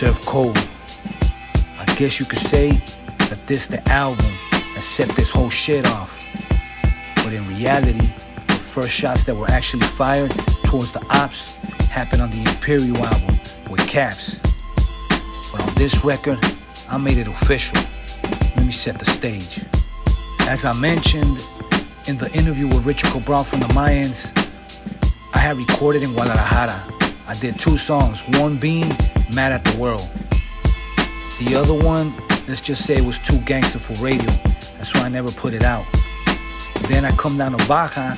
serve 0.00 0.24
cold. 0.24 0.56
I 1.78 1.84
guess 1.98 2.18
you 2.18 2.24
could 2.24 2.38
say 2.38 2.70
that 3.28 3.38
this 3.46 3.66
the 3.66 3.86
album 3.90 4.24
that 4.52 4.80
set 4.80 5.10
this 5.10 5.30
whole 5.30 5.50
shit 5.50 5.86
off. 5.88 6.24
But 7.16 7.34
in 7.34 7.46
reality, 7.46 8.08
the 8.46 8.54
first 8.54 8.92
shots 8.92 9.24
that 9.24 9.36
were 9.36 9.50
actually 9.50 9.82
fired 9.82 10.30
towards 10.64 10.92
the 10.92 11.04
ops 11.10 11.56
happened 11.92 12.22
on 12.22 12.30
the 12.30 12.40
Imperial 12.50 12.96
album 12.96 13.38
with 13.68 13.86
Caps. 13.86 14.40
But 15.52 15.60
on 15.68 15.74
this 15.74 16.02
record, 16.02 16.38
I 16.88 16.96
made 16.96 17.18
it 17.18 17.28
official. 17.28 17.76
Let 18.56 18.64
me 18.64 18.72
set 18.72 18.98
the 18.98 19.04
stage. 19.04 19.62
As 20.48 20.64
I 20.64 20.72
mentioned 20.72 21.44
in 22.08 22.16
the 22.16 22.30
interview 22.32 22.68
with 22.68 22.86
Richard 22.86 23.10
Cabral 23.10 23.44
from 23.44 23.60
the 23.60 23.70
Mayans, 23.76 24.32
I 25.34 25.38
had 25.40 25.58
recorded 25.58 26.02
in 26.02 26.14
Guadalajara. 26.14 26.82
I 27.28 27.34
did 27.38 27.60
two 27.60 27.76
songs, 27.76 28.22
one 28.38 28.56
being 28.56 28.96
Mad 29.34 29.52
at 29.52 29.64
the 29.64 29.78
World. 29.78 30.08
The 31.38 31.54
other 31.54 31.74
one, 31.74 32.12
let's 32.48 32.60
just 32.60 32.84
say 32.84 32.96
it 32.96 33.04
was 33.04 33.18
too 33.18 33.38
gangster 33.40 33.78
for 33.78 33.94
radio. 34.04 34.30
That's 34.76 34.94
why 34.94 35.02
I 35.02 35.08
never 35.08 35.30
put 35.30 35.54
it 35.54 35.62
out. 35.62 35.84
Then 36.88 37.04
I 37.04 37.12
come 37.12 37.38
down 37.38 37.56
to 37.56 37.68
Baja 37.68 38.16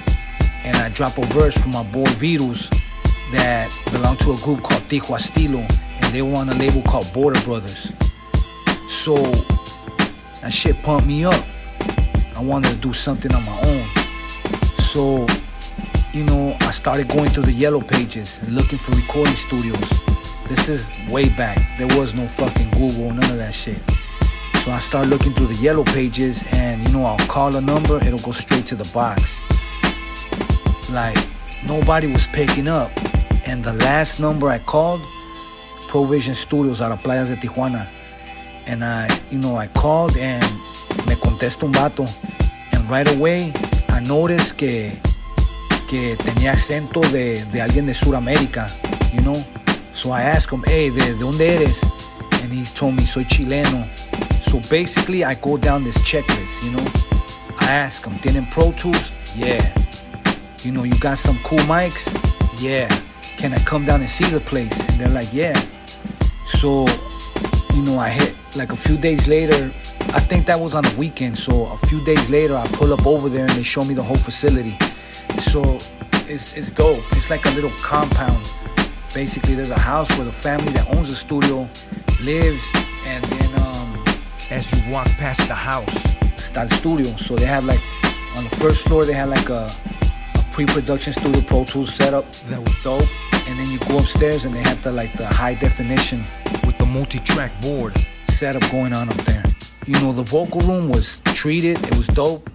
and 0.64 0.76
I 0.76 0.88
drop 0.90 1.18
a 1.18 1.26
verse 1.26 1.56
from 1.56 1.72
my 1.72 1.82
boy 1.82 2.04
Virus 2.20 2.68
that 3.32 3.70
belonged 3.90 4.20
to 4.20 4.32
a 4.32 4.36
group 4.38 4.62
called 4.62 4.82
Tijo 4.82 5.16
Estilo 5.16 5.60
and 5.60 6.04
they 6.14 6.22
were 6.22 6.36
on 6.36 6.48
a 6.48 6.54
label 6.54 6.82
called 6.82 7.12
Border 7.12 7.40
Brothers. 7.42 7.92
So 8.88 9.16
that 10.40 10.52
shit 10.52 10.82
pumped 10.82 11.06
me 11.06 11.24
up. 11.24 11.44
I 12.34 12.40
wanted 12.40 12.70
to 12.72 12.76
do 12.78 12.92
something 12.92 13.32
on 13.34 13.44
my 13.44 13.60
own. 13.60 13.84
So, 14.80 15.26
you 16.12 16.24
know, 16.24 16.56
I 16.60 16.70
started 16.70 17.08
going 17.08 17.30
through 17.30 17.44
the 17.44 17.52
yellow 17.52 17.80
pages 17.80 18.38
and 18.42 18.52
looking 18.52 18.78
for 18.78 18.92
recording 18.96 19.34
studios. 19.36 20.01
This 20.54 20.68
is 20.68 20.90
way 21.10 21.30
back. 21.30 21.56
There 21.78 21.86
was 21.98 22.12
no 22.12 22.26
fucking 22.26 22.72
Google, 22.72 23.10
none 23.10 23.30
of 23.30 23.38
that 23.38 23.54
shit. 23.54 23.80
So 24.62 24.70
I 24.70 24.80
start 24.80 25.08
looking 25.08 25.32
through 25.32 25.46
the 25.46 25.54
yellow 25.54 25.82
pages 25.82 26.44
and 26.52 26.86
you 26.86 26.92
know 26.92 27.06
I'll 27.06 27.26
call 27.26 27.56
a 27.56 27.60
number, 27.62 27.96
it'll 28.04 28.18
go 28.18 28.32
straight 28.32 28.66
to 28.66 28.76
the 28.76 28.84
box. 28.92 29.42
Like 30.90 31.16
nobody 31.66 32.06
was 32.12 32.26
picking 32.26 32.68
up. 32.68 32.90
And 33.46 33.64
the 33.64 33.72
last 33.72 34.20
number 34.20 34.50
I 34.50 34.58
called, 34.58 35.00
Provision 35.88 36.34
Studios 36.34 36.82
out 36.82 36.92
of 36.92 36.98
Playas 36.98 37.28
de 37.28 37.36
Tijuana. 37.36 37.88
And 38.66 38.84
I, 38.84 39.08
you 39.30 39.38
know, 39.38 39.56
I 39.56 39.68
called 39.68 40.18
and 40.18 40.44
me 41.06 41.14
contesta 41.14 41.62
un 41.62 41.72
vato. 41.72 42.06
And 42.74 42.90
right 42.90 43.08
away 43.16 43.54
I 43.88 44.00
noticed 44.00 44.58
que, 44.58 44.92
que 45.88 46.14
tenía 46.16 46.52
acento 46.52 47.00
de, 47.10 47.42
de 47.46 47.62
alguien 47.62 47.86
de 47.86 47.94
Sudamérica, 47.94 48.68
you 49.14 49.22
know. 49.22 49.42
So 49.94 50.10
I 50.10 50.22
asked 50.22 50.50
him, 50.50 50.64
hey, 50.66 50.90
¿de, 50.90 51.00
¿de 51.00 51.14
dónde 51.14 51.40
eres? 51.40 51.82
And 52.42 52.52
he 52.52 52.64
told 52.64 52.94
me, 52.96 53.04
soy 53.06 53.24
chileno. 53.24 53.86
So 54.42 54.60
basically 54.68 55.24
I 55.24 55.34
go 55.34 55.56
down 55.56 55.84
this 55.84 55.98
checklist, 55.98 56.62
you 56.64 56.72
know. 56.72 56.84
I 57.60 57.72
ask 57.72 58.04
him, 58.04 58.14
¿tienen 58.14 58.50
Pro 58.50 58.72
Tools? 58.72 59.12
Yeah. 59.36 59.62
You 60.62 60.72
know, 60.72 60.84
you 60.84 60.98
got 60.98 61.18
some 61.18 61.38
cool 61.44 61.58
mics? 61.60 62.12
Yeah. 62.60 62.88
Can 63.36 63.52
I 63.52 63.58
come 63.58 63.84
down 63.84 64.00
and 64.00 64.10
see 64.10 64.24
the 64.26 64.40
place? 64.40 64.80
And 64.88 65.00
they're 65.00 65.08
like, 65.08 65.32
yeah. 65.32 65.58
So, 66.46 66.86
you 67.74 67.82
know, 67.82 67.98
I 67.98 68.10
hit 68.10 68.34
like 68.56 68.72
a 68.72 68.76
few 68.76 68.96
days 68.96 69.28
later. 69.28 69.72
I 70.14 70.20
think 70.20 70.46
that 70.46 70.58
was 70.58 70.74
on 70.74 70.84
a 70.84 70.94
weekend. 70.96 71.38
So 71.38 71.66
a 71.66 71.78
few 71.86 72.04
days 72.04 72.28
later, 72.30 72.56
I 72.56 72.66
pull 72.68 72.92
up 72.92 73.06
over 73.06 73.28
there 73.28 73.46
and 73.46 73.52
they 73.52 73.62
show 73.62 73.84
me 73.84 73.94
the 73.94 74.02
whole 74.02 74.16
facility. 74.16 74.76
So 75.38 75.78
it's, 76.28 76.56
it's 76.56 76.70
dope. 76.70 77.02
It's 77.12 77.30
like 77.30 77.44
a 77.46 77.50
little 77.50 77.72
compound. 77.82 78.38
Basically, 79.14 79.54
there's 79.54 79.70
a 79.70 79.78
house 79.78 80.08
where 80.16 80.24
the 80.24 80.32
family 80.32 80.72
that 80.72 80.88
owns 80.96 81.10
the 81.10 81.14
studio 81.14 81.68
lives. 82.22 82.64
And 83.06 83.22
then 83.24 83.60
um, 83.60 84.04
as 84.50 84.72
you 84.72 84.92
walk 84.92 85.06
past 85.18 85.46
the 85.48 85.54
house, 85.54 85.92
está 86.36 86.62
el 86.62 86.70
studio. 86.70 87.14
So 87.16 87.36
they 87.36 87.44
have 87.44 87.64
like, 87.64 87.80
on 88.36 88.44
the 88.44 88.56
first 88.56 88.86
floor, 88.88 89.04
they 89.04 89.12
had 89.12 89.28
like 89.28 89.50
a, 89.50 89.70
a 90.34 90.44
pre-production 90.52 91.12
studio 91.12 91.42
Pro 91.42 91.64
Tools 91.64 91.92
setup 91.92 92.30
that 92.48 92.60
was 92.60 92.82
dope. 92.82 93.08
And 93.48 93.58
then 93.58 93.70
you 93.70 93.78
go 93.80 93.98
upstairs 93.98 94.46
and 94.46 94.54
they 94.54 94.62
have 94.62 94.82
the 94.82 94.92
like 94.92 95.12
the 95.14 95.26
high 95.26 95.54
definition 95.54 96.24
with 96.64 96.78
the 96.78 96.86
multi-track 96.86 97.52
board 97.60 97.96
setup 98.28 98.62
going 98.70 98.92
on 98.92 99.08
up 99.10 99.16
there. 99.24 99.42
You 99.86 99.94
know, 100.00 100.12
the 100.12 100.22
vocal 100.22 100.60
room 100.60 100.88
was 100.88 101.20
treated. 101.34 101.82
It 101.84 101.96
was 101.96 102.06
dope. 102.06 102.48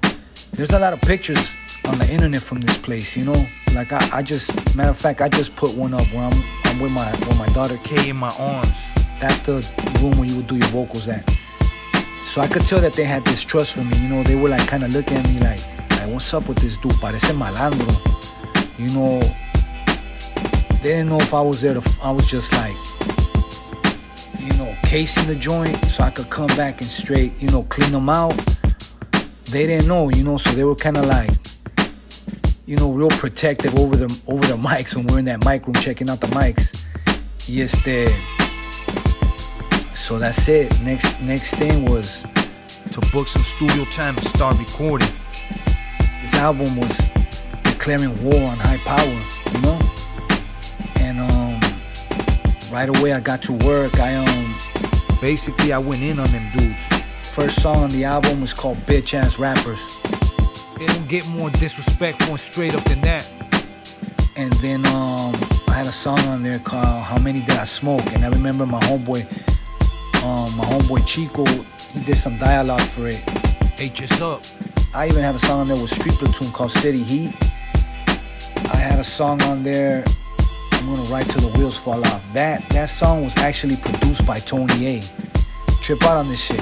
There's 0.53 0.72
a 0.72 0.79
lot 0.79 0.94
of 0.94 1.01
pictures 1.01 1.56
on 1.88 1.98
the 1.98 2.09
internet 2.12 2.42
from 2.42 2.59
this 2.62 2.78
place. 2.78 3.16
You 3.18 3.25
know, 3.25 3.46
like 3.74 3.92
I, 3.92 4.20
I 4.20 4.22
just 4.22 4.75
matter 4.75 4.90
of 4.90 4.98
fact, 4.98 5.22
I 5.22 5.30
just 5.30 5.56
put 5.56 5.74
one 5.74 5.94
up 5.94 6.06
where 6.14 6.24
I'm, 6.24 6.44
I'm 6.66 6.80
with 6.80 6.92
my 6.92 7.12
with 7.12 7.38
my 7.38 7.48
daughter 7.48 7.78
Kay 7.84 8.09
in 8.09 8.18
my 8.18 8.34
arms. 8.38 8.78
That's 9.20 9.40
the 9.40 9.66
room 10.02 10.18
where 10.18 10.30
you 10.30 10.36
would 10.38 10.48
do 10.48 10.58
your 10.58 10.68
vocals 10.68 11.08
at. 11.08 11.28
So 12.24 12.42
I 12.42 12.48
could 12.48 12.66
tell 12.66 12.80
that 12.81 12.94
they 12.94 13.03
had 13.03 13.25
this 13.25 13.44
trust 13.44 13.74
for 13.74 13.84
me. 13.84 13.98
You 13.98 14.09
know, 14.09 14.24
they 14.24 14.36
were 14.36 14.50
like 14.50 14.68
kind 14.68 14.84
of 14.84 14.94
looking 14.94 15.18
at 15.18 15.28
me 15.28 15.40
like, 15.40 15.59
like, 15.92 16.14
what's 16.14 16.31
up 16.34 16.48
with 16.48 16.59
this 16.59 16.78
dude? 16.78 16.92
Parece 16.94 17.31
malandro. 17.34 17.90
You 18.78 18.90
know, 18.94 19.19
they 20.84 20.90
didn't 20.90 21.09
know 21.09 21.18
if 21.18 21.34
I 21.34 21.42
was 21.42 21.62
there 21.62 21.74
to, 21.74 21.81
I 22.04 22.12
was 22.12 22.30
just 22.30 22.54
like, 22.54 22.75
you 24.40 24.54
know, 24.58 24.75
casing 24.84 25.25
the 25.25 25.36
joint 25.36 25.84
so 25.86 26.04
I 26.04 26.12
could 26.12 26.30
come 26.30 26.48
back 26.48 26.81
and 26.81 26.90
straight, 26.90 27.34
you 27.42 27.50
know, 27.50 27.64
clean 27.64 27.92
them 27.92 28.09
out. 28.09 28.36
They 29.46 29.66
didn't 29.66 29.88
know, 29.88 30.09
you 30.09 30.24
know, 30.24 30.38
so 30.38 30.52
they 30.52 30.64
were 30.64 30.75
kind 30.75 30.98
of 30.98 31.06
like, 31.06 31.31
you 32.67 32.75
know, 32.75 32.91
real 32.91 33.07
protective 33.07 33.79
over 33.79 33.95
the 33.95 34.13
over 34.28 34.45
the 34.45 34.57
mics 34.57 34.94
when 34.94 35.07
we're 35.07 35.19
in 35.19 35.25
that 35.25 35.44
mic 35.45 35.66
room 35.66 35.73
checking 35.75 36.09
out 36.09 36.19
the 36.19 36.28
mics. 36.28 36.83
Y 37.47 37.61
este, 37.61 38.11
so 39.95 40.19
that's 40.19 40.50
it. 40.50 40.69
Next 40.81 41.19
next 41.22 41.56
thing 41.56 41.85
was 41.89 42.23
to 42.91 43.00
book 43.13 43.29
some 43.29 43.41
studio 43.44 43.85
time 43.85 44.17
and 44.17 44.27
start 44.27 44.59
recording. 44.59 45.07
This 46.22 46.33
album 46.35 46.75
was 46.75 46.95
declaring 47.63 48.11
war 48.22 48.35
on 48.35 48.57
high 48.57 48.77
power, 48.83 49.22
you 49.53 49.61
know. 49.61 49.79
And 51.00 51.19
um, 51.22 52.69
right 52.69 52.89
away 52.89 53.13
I 53.13 53.22
got 53.22 53.41
to 53.44 53.53
work. 53.53 53.97
I 53.97 54.16
um, 54.16 55.19
basically 55.22 55.72
I 55.72 55.77
went 55.77 56.03
in 56.03 56.19
on 56.19 56.29
them 56.33 56.44
dudes. 56.53 56.85
First 57.31 57.61
song 57.61 57.77
on 57.77 57.89
the 57.91 58.03
album 58.03 58.41
was 58.41 58.53
called 58.53 58.77
"Bitch 58.79 59.13
Ass 59.13 59.39
Rappers." 59.39 60.16
It 60.79 60.88
don't 60.88 61.07
get 61.09 61.27
more 61.29 61.49
disrespectful 61.49 62.29
and 62.29 62.39
straight 62.39 62.75
up 62.75 62.83
than 62.83 63.01
that. 63.01 63.27
And 64.35 64.53
then 64.53 64.85
um, 64.88 65.33
I 65.67 65.73
had 65.73 65.88
a 65.88 65.91
song 65.91 66.19
on 66.27 66.43
there 66.43 66.59
called 66.59 67.03
"How 67.03 67.17
Many 67.17 67.41
Did 67.41 67.57
I 67.57 67.63
Smoke?" 67.63 68.05
And 68.13 68.23
I 68.23 68.29
remember 68.29 68.67
my 68.67 68.79
homeboy, 68.81 69.21
um, 70.23 70.55
my 70.55 70.65
homeboy 70.65 71.07
Chico, 71.07 71.45
he 71.93 72.05
did 72.05 72.15
some 72.15 72.38
dialogue 72.38 72.81
for 72.81 73.07
it. 73.07 73.23
H 73.79 74.01
is 74.01 74.21
up. 74.21 74.43
I 74.93 75.07
even 75.07 75.23
had 75.23 75.33
a 75.33 75.39
song 75.39 75.61
on 75.61 75.67
there 75.67 75.77
with 75.77 75.89
Street 75.89 76.13
Platoon 76.13 76.51
called 76.51 76.71
City 76.71 77.01
Heat. 77.01 77.35
I 78.71 78.77
had 78.77 78.99
a 78.99 79.03
song 79.03 79.41
on 79.44 79.63
there. 79.63 80.03
I'm 80.73 80.85
gonna 80.85 81.09
write 81.09 81.27
till 81.27 81.49
the 81.49 81.57
wheels 81.57 81.75
fall 81.75 82.05
off. 82.05 82.23
That 82.33 82.69
that 82.69 82.89
song 82.89 83.23
was 83.23 83.35
actually 83.38 83.77
produced 83.77 84.27
by 84.27 84.38
Tony 84.39 84.97
A. 84.97 85.01
Trip 85.81 86.03
out 86.03 86.17
on 86.17 86.27
this 86.27 86.44
shit. 86.44 86.61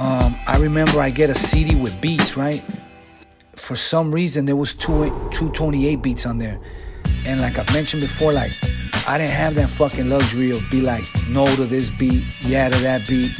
Um, 0.00 0.36
I 0.48 0.58
remember 0.58 1.00
I 1.00 1.10
get 1.10 1.30
a 1.30 1.34
CD 1.34 1.76
with 1.76 2.00
beats, 2.00 2.36
right? 2.36 2.64
For 3.68 3.76
some 3.76 4.10
reason 4.10 4.46
there 4.46 4.56
was 4.56 4.72
two 4.72 5.12
two 5.30 5.50
Tony 5.50 5.88
A 5.88 5.96
beats 5.96 6.24
on 6.24 6.38
there, 6.38 6.58
and 7.26 7.38
like 7.38 7.58
I 7.58 7.70
mentioned 7.74 8.00
before, 8.00 8.32
like 8.32 8.50
I 9.06 9.18
didn't 9.18 9.34
have 9.34 9.56
that 9.56 9.68
fucking 9.68 10.08
luxury 10.08 10.52
of 10.52 10.64
be 10.70 10.80
like 10.80 11.04
no 11.28 11.44
to 11.54 11.66
this 11.66 11.90
beat, 11.90 12.24
yeah 12.40 12.70
to 12.70 12.78
that 12.78 13.06
beat, 13.06 13.30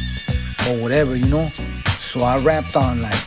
or 0.69 0.83
whatever, 0.83 1.15
you 1.15 1.25
know. 1.25 1.49
So 1.97 2.21
I 2.21 2.37
rapped 2.43 2.75
on 2.75 3.01
like 3.01 3.19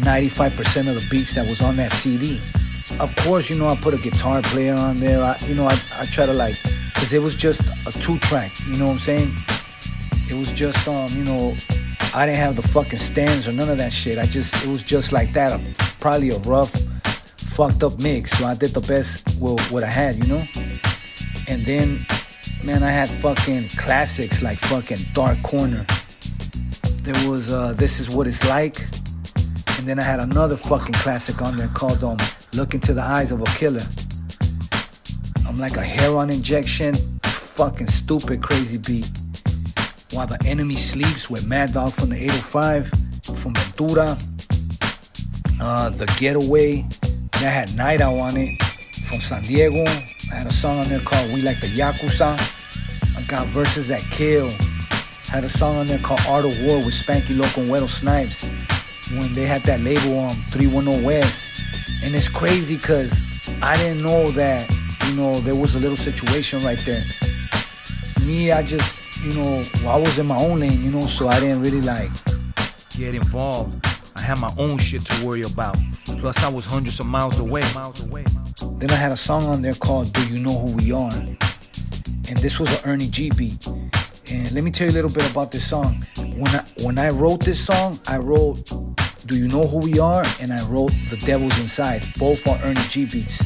95% 0.00 0.88
of 0.88 0.94
the 0.94 1.06
beats 1.10 1.34
that 1.34 1.46
was 1.46 1.60
on 1.60 1.76
that 1.76 1.92
CD. 1.92 2.40
Of 3.00 3.14
course, 3.16 3.50
you 3.50 3.58
know, 3.58 3.68
I 3.68 3.76
put 3.76 3.92
a 3.92 3.98
guitar 3.98 4.40
player 4.40 4.76
on 4.76 4.98
there. 4.98 5.22
I, 5.22 5.36
you 5.48 5.54
know, 5.54 5.66
I, 5.66 5.78
I 5.98 6.06
try 6.06 6.24
to 6.24 6.32
like, 6.32 6.56
cause 6.94 7.12
it 7.12 7.20
was 7.20 7.36
just 7.36 7.60
a 7.86 7.92
two 8.00 8.16
track, 8.20 8.50
you 8.66 8.78
know 8.78 8.86
what 8.86 8.92
I'm 8.92 8.98
saying? 8.98 9.28
It 10.30 10.38
was 10.38 10.50
just, 10.52 10.88
um, 10.88 11.10
you 11.10 11.24
know, 11.24 11.54
I 12.14 12.24
didn't 12.24 12.38
have 12.38 12.56
the 12.56 12.66
fucking 12.66 12.98
stands 12.98 13.46
or 13.46 13.52
none 13.52 13.68
of 13.68 13.76
that 13.76 13.92
shit. 13.92 14.16
I 14.16 14.24
just, 14.24 14.64
it 14.64 14.70
was 14.70 14.82
just 14.82 15.12
like 15.12 15.34
that. 15.34 15.52
A, 15.52 15.85
probably 16.00 16.30
a 16.30 16.38
rough, 16.40 16.72
fucked 17.36 17.82
up 17.82 18.00
mix. 18.00 18.38
So 18.38 18.46
I 18.46 18.54
did 18.54 18.70
the 18.70 18.80
best 18.80 19.40
with 19.40 19.60
what 19.70 19.82
I 19.82 19.90
had, 19.90 20.16
you 20.16 20.34
know? 20.34 20.42
And 21.48 21.64
then, 21.64 22.06
man, 22.64 22.82
I 22.82 22.90
had 22.90 23.08
fucking 23.08 23.68
classics 23.70 24.42
like 24.42 24.58
fucking 24.58 24.98
Dark 25.14 25.42
Corner. 25.42 25.86
There 27.02 27.30
was 27.30 27.52
uh, 27.52 27.72
This 27.74 28.00
Is 28.00 28.10
What 28.10 28.26
It's 28.26 28.44
Like. 28.48 28.78
And 29.78 29.86
then 29.86 29.98
I 29.98 30.02
had 30.02 30.20
another 30.20 30.56
fucking 30.56 30.94
classic 30.94 31.42
on 31.42 31.56
there 31.56 31.68
called 31.68 32.02
um, 32.02 32.18
Look 32.54 32.74
Into 32.74 32.94
the 32.94 33.02
Eyes 33.02 33.32
of 33.32 33.40
a 33.40 33.44
Killer. 33.44 33.84
I'm 35.46 35.58
like 35.58 35.76
a 35.76 35.84
heroin 35.84 36.30
injection, 36.30 36.94
fucking 37.22 37.86
stupid, 37.86 38.42
crazy 38.42 38.78
beat. 38.78 39.10
While 40.12 40.26
the 40.26 40.42
enemy 40.46 40.74
sleeps 40.74 41.28
with 41.28 41.46
Mad 41.46 41.72
Dog 41.72 41.92
from 41.92 42.10
the 42.10 42.16
805, 42.16 42.90
from 43.34 43.54
Ventura. 43.54 44.16
Uh, 45.68 45.90
the 45.90 46.06
Getaway, 46.16 46.82
that 47.32 47.40
had 47.40 47.76
Night 47.76 48.00
Owl 48.00 48.20
on 48.20 48.36
it, 48.36 48.62
from 49.08 49.20
San 49.20 49.42
Diego. 49.42 49.82
I 50.30 50.36
had 50.36 50.46
a 50.46 50.52
song 50.52 50.78
on 50.78 50.88
there 50.88 51.00
called 51.00 51.32
We 51.32 51.42
Like 51.42 51.58
the 51.58 51.66
Yakuza. 51.66 52.38
I'm 53.16 53.24
got 53.26 53.48
verses 53.48 53.88
that 53.88 54.00
kill. 54.12 54.48
Had 55.26 55.42
a 55.42 55.48
song 55.48 55.74
on 55.74 55.86
there 55.86 55.98
called 55.98 56.20
Art 56.28 56.44
of 56.44 56.56
War 56.62 56.76
with 56.76 56.94
Spanky 56.94 57.36
Loco 57.36 57.62
and 57.62 57.68
Weddle 57.68 57.88
Snipes 57.88 58.44
when 59.18 59.32
they 59.32 59.44
had 59.44 59.62
that 59.62 59.80
label 59.80 60.16
on 60.20 60.30
um, 60.30 60.36
310 60.54 61.02
West. 61.02 61.64
And 62.04 62.14
it's 62.14 62.28
crazy 62.28 62.76
because 62.76 63.10
I 63.60 63.76
didn't 63.76 64.04
know 64.04 64.30
that, 64.30 64.70
you 65.08 65.16
know, 65.16 65.40
there 65.40 65.56
was 65.56 65.74
a 65.74 65.80
little 65.80 65.96
situation 65.96 66.62
right 66.62 66.78
there. 66.86 67.02
Me, 68.24 68.52
I 68.52 68.62
just, 68.62 69.02
you 69.24 69.34
know, 69.34 69.64
I 69.84 69.98
was 69.98 70.16
in 70.16 70.26
my 70.26 70.38
own 70.38 70.60
lane, 70.60 70.80
you 70.84 70.92
know, 70.92 71.00
so 71.08 71.26
I 71.26 71.40
didn't 71.40 71.60
really 71.60 71.80
like 71.80 72.12
get 72.96 73.16
involved. 73.16 73.84
Had 74.26 74.40
my 74.40 74.52
own 74.58 74.78
shit 74.78 75.02
to 75.02 75.24
worry 75.24 75.42
about. 75.42 75.76
Plus, 76.18 76.36
I 76.42 76.48
was 76.48 76.64
hundreds 76.64 76.98
of 76.98 77.06
miles 77.06 77.38
away. 77.38 77.60
Then 77.60 78.90
I 78.90 78.96
had 78.96 79.12
a 79.12 79.16
song 79.16 79.44
on 79.44 79.62
there 79.62 79.74
called 79.74 80.12
Do 80.12 80.26
You 80.26 80.42
Know 80.42 80.58
Who 80.58 80.72
We 80.72 80.90
Are? 80.90 81.12
And 81.12 82.36
this 82.38 82.58
was 82.58 82.68
an 82.76 82.90
Ernie 82.90 83.06
G 83.06 83.30
beat. 83.30 83.64
And 84.32 84.50
let 84.50 84.64
me 84.64 84.72
tell 84.72 84.88
you 84.88 84.92
a 84.92 84.96
little 84.96 85.12
bit 85.12 85.30
about 85.30 85.52
this 85.52 85.64
song. 85.64 86.04
When 86.16 86.48
I 86.48 86.64
when 86.82 86.98
I 86.98 87.10
wrote 87.10 87.44
this 87.44 87.64
song, 87.64 88.00
I 88.08 88.16
wrote 88.16 88.68
Do 89.26 89.36
You 89.36 89.46
Know 89.46 89.62
Who 89.62 89.78
We 89.78 90.00
Are? 90.00 90.24
And 90.40 90.52
I 90.52 90.66
wrote 90.66 90.92
The 91.08 91.18
Devil's 91.24 91.56
Inside. 91.60 92.02
Both 92.18 92.48
are 92.48 92.58
Ernie 92.64 92.80
G 92.88 93.04
beats. 93.04 93.40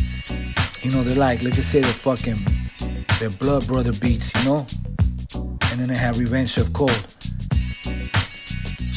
You 0.82 0.92
know, 0.92 1.02
they're 1.02 1.14
like, 1.14 1.42
let's 1.42 1.56
just 1.56 1.70
say 1.70 1.80
they're 1.80 1.92
fucking 1.92 2.38
they're 3.18 3.28
blood 3.28 3.66
brother 3.66 3.92
beats, 3.92 4.34
you 4.36 4.44
know? 4.46 4.66
And 5.34 5.78
then 5.78 5.90
I 5.90 5.94
have 5.94 6.18
Revenge 6.18 6.56
of 6.56 6.72
Cold. 6.72 7.06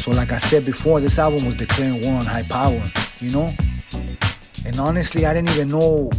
So 0.03 0.11
like 0.11 0.33
I 0.33 0.37
said 0.37 0.65
before, 0.65 0.99
this 0.99 1.17
album 1.17 1.45
was 1.45 1.55
declaring 1.55 2.01
war 2.01 2.15
on 2.15 2.25
high 2.25 2.43
power, 2.43 2.83
you 3.19 3.29
know? 3.29 3.53
And 4.65 4.77
honestly, 4.77 5.25
I 5.25 5.33
didn't 5.33 5.51
even 5.51 5.69
know 5.69 6.11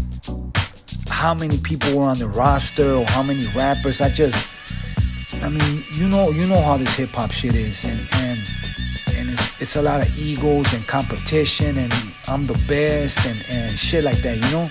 how 1.11 1.35
many 1.35 1.59
people 1.59 1.99
were 1.99 2.07
on 2.07 2.19
the 2.19 2.27
roster 2.27 2.95
or 2.95 3.05
how 3.05 3.23
many 3.23 3.45
rappers. 3.55 4.01
I 4.01 4.09
just, 4.09 4.49
I 5.45 5.51
mean, 5.51 5.83
you 5.97 6.09
know, 6.09 6.31
you 6.31 6.47
know 6.47 6.63
how 6.63 6.79
this 6.79 6.97
hip 6.97 7.11
hop 7.11 7.31
shit 7.31 7.55
is, 7.55 7.85
and 7.85 8.01
and 8.15 8.39
and 9.19 9.29
it's 9.29 9.61
it's 9.61 9.77
a 9.77 9.83
lot 9.83 10.01
of 10.01 10.09
egos 10.19 10.73
and 10.73 10.87
competition, 10.87 11.77
and 11.77 11.93
I'm 12.27 12.47
the 12.47 12.59
best, 12.67 13.27
and 13.27 13.37
and 13.51 13.79
shit 13.79 14.03
like 14.03 14.17
that, 14.23 14.37
you 14.37 14.51
know. 14.51 14.71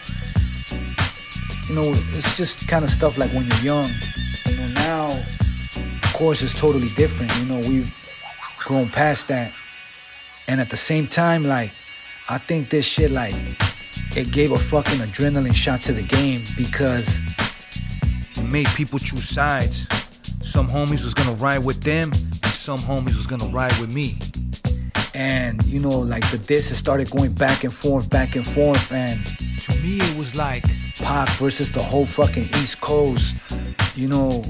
You 1.70 1.76
know, 1.76 1.94
it's 2.18 2.36
just 2.36 2.68
kind 2.68 2.84
of 2.84 2.90
stuff 2.90 3.20
like 3.20 3.30
when 3.30 3.46
you're 3.46 3.76
young. 3.76 3.90
You 4.50 4.58
know, 4.58 4.68
now, 4.74 5.06
of 5.12 6.14
course, 6.16 6.42
it's 6.42 6.60
totally 6.60 6.90
different. 6.96 7.32
You 7.38 7.46
know, 7.46 7.60
we've 7.70 8.03
grown 8.64 8.90
past 8.90 9.28
that, 9.28 9.52
and 10.48 10.60
at 10.62 10.70
the 10.70 10.78
same 10.78 11.08
time, 11.08 11.44
like 11.44 11.72
I 12.30 12.38
think 12.38 12.70
this 12.70 12.86
shit 12.86 13.12
like 13.12 13.34
it 14.16 14.32
gave 14.32 14.52
a 14.52 14.58
fucking 14.58 15.00
adrenaline 15.00 15.54
shot 15.54 15.82
to 15.82 15.94
the 15.94 16.04
game 16.04 16.44
because 16.58 17.20
it 18.38 18.48
made 18.48 18.68
people 18.70 19.00
choose 19.00 19.28
sides. 19.28 19.88
Some 20.42 20.68
homies 20.68 21.04
was 21.04 21.14
gonna 21.14 21.36
ride 21.36 21.64
with 21.64 21.82
them, 21.82 22.12
and 22.12 22.46
some 22.46 22.80
homies 22.80 23.18
was 23.18 23.28
gonna 23.28 23.48
ride 23.48 23.78
with 23.80 23.94
me. 23.94 24.18
And 25.14 25.64
you 25.66 25.80
know, 25.80 26.00
like 26.00 26.30
the 26.32 26.38
disses 26.38 26.78
started 26.78 27.10
going 27.12 27.34
back 27.34 27.64
and 27.64 27.74
forth, 27.74 28.10
back 28.10 28.36
and 28.36 28.46
forth, 28.46 28.92
and 28.92 29.20
to 29.62 29.72
me 29.82 29.98
it 29.98 30.18
was 30.18 30.36
like 30.36 30.64
Pac 30.98 31.30
versus 31.38 31.72
the 31.72 31.84
whole 31.84 32.06
fucking 32.06 32.44
East 32.44 32.82
Coast. 32.82 33.36
You 33.96 34.08
know, 34.08 34.44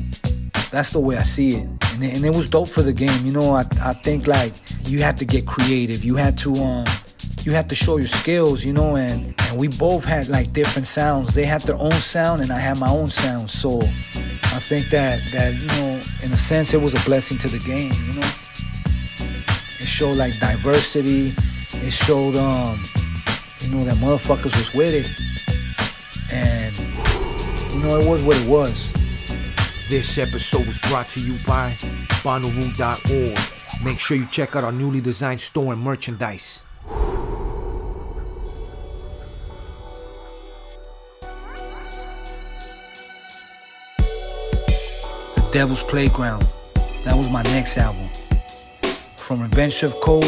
that's 0.71 0.91
the 0.91 0.99
way 0.99 1.17
I 1.17 1.23
see 1.23 1.49
it. 1.49 1.67
And 1.93 2.03
it, 2.03 2.15
and 2.15 2.25
it 2.25 2.31
was 2.31 2.49
dope 2.49 2.69
for 2.69 2.81
the 2.81 2.93
game. 2.93 3.25
You 3.25 3.31
know, 3.31 3.53
I 3.53 3.65
I 3.81 3.93
think 3.93 4.27
like 4.27 4.53
you 4.87 4.99
had 4.99 5.17
to 5.19 5.25
get 5.25 5.45
creative. 5.45 6.03
You 6.03 6.15
had 6.15 6.37
to 6.39 6.53
um 6.55 6.85
you 7.45 7.51
have 7.51 7.67
to 7.67 7.75
show 7.75 7.97
your 7.97 8.07
skills, 8.07 8.63
you 8.63 8.71
know, 8.71 8.95
and, 8.95 9.35
and 9.41 9.57
we 9.57 9.67
both 9.67 10.05
had 10.05 10.29
like 10.29 10.53
different 10.53 10.87
sounds. 10.87 11.33
They 11.33 11.45
had 11.45 11.61
their 11.63 11.75
own 11.75 11.91
sound 11.91 12.41
and 12.41 12.51
I 12.51 12.57
had 12.57 12.79
my 12.79 12.89
own 12.89 13.09
sound. 13.09 13.51
So 13.51 13.79
I 13.81 14.59
think 14.59 14.85
that 14.89 15.19
that, 15.33 15.53
you 15.53 15.67
know, 15.67 16.01
in 16.23 16.31
a 16.31 16.37
sense 16.37 16.73
it 16.73 16.81
was 16.81 16.93
a 16.93 17.03
blessing 17.05 17.37
to 17.39 17.49
the 17.49 17.59
game, 17.59 17.91
you 18.07 18.21
know. 18.21 18.27
It 19.79 19.87
showed 19.87 20.15
like 20.15 20.39
diversity. 20.39 21.33
It 21.85 21.91
showed 21.91 22.37
um, 22.37 22.79
you 23.59 23.75
know, 23.75 23.83
that 23.83 23.97
motherfuckers 23.97 24.55
was 24.55 24.73
with 24.73 24.93
it. 24.93 25.11
And 26.31 26.73
you 27.73 27.79
know, 27.83 27.97
it 27.97 28.09
was 28.09 28.23
what 28.23 28.37
it 28.37 28.47
was. 28.47 29.02
This 29.93 30.17
episode 30.17 30.65
was 30.65 30.79
brought 30.79 31.07
to 31.09 31.19
you 31.19 31.37
by 31.45 31.69
Bonnaroo.org. 32.23 33.85
Make 33.85 33.99
sure 33.99 34.17
you 34.17 34.25
check 34.25 34.55
out 34.55 34.63
our 34.63 34.71
newly 34.71 35.01
designed 35.01 35.39
store 35.39 35.71
and 35.71 35.79
merchandise. 35.79 36.63
The 45.35 45.49
Devil's 45.51 45.83
Playground. 45.83 46.43
That 47.05 47.15
was 47.15 47.29
my 47.29 47.43
next 47.43 47.77
album. 47.77 48.09
From 49.15 49.43
Revenge 49.43 49.83
of 49.83 49.93
Cold 50.01 50.25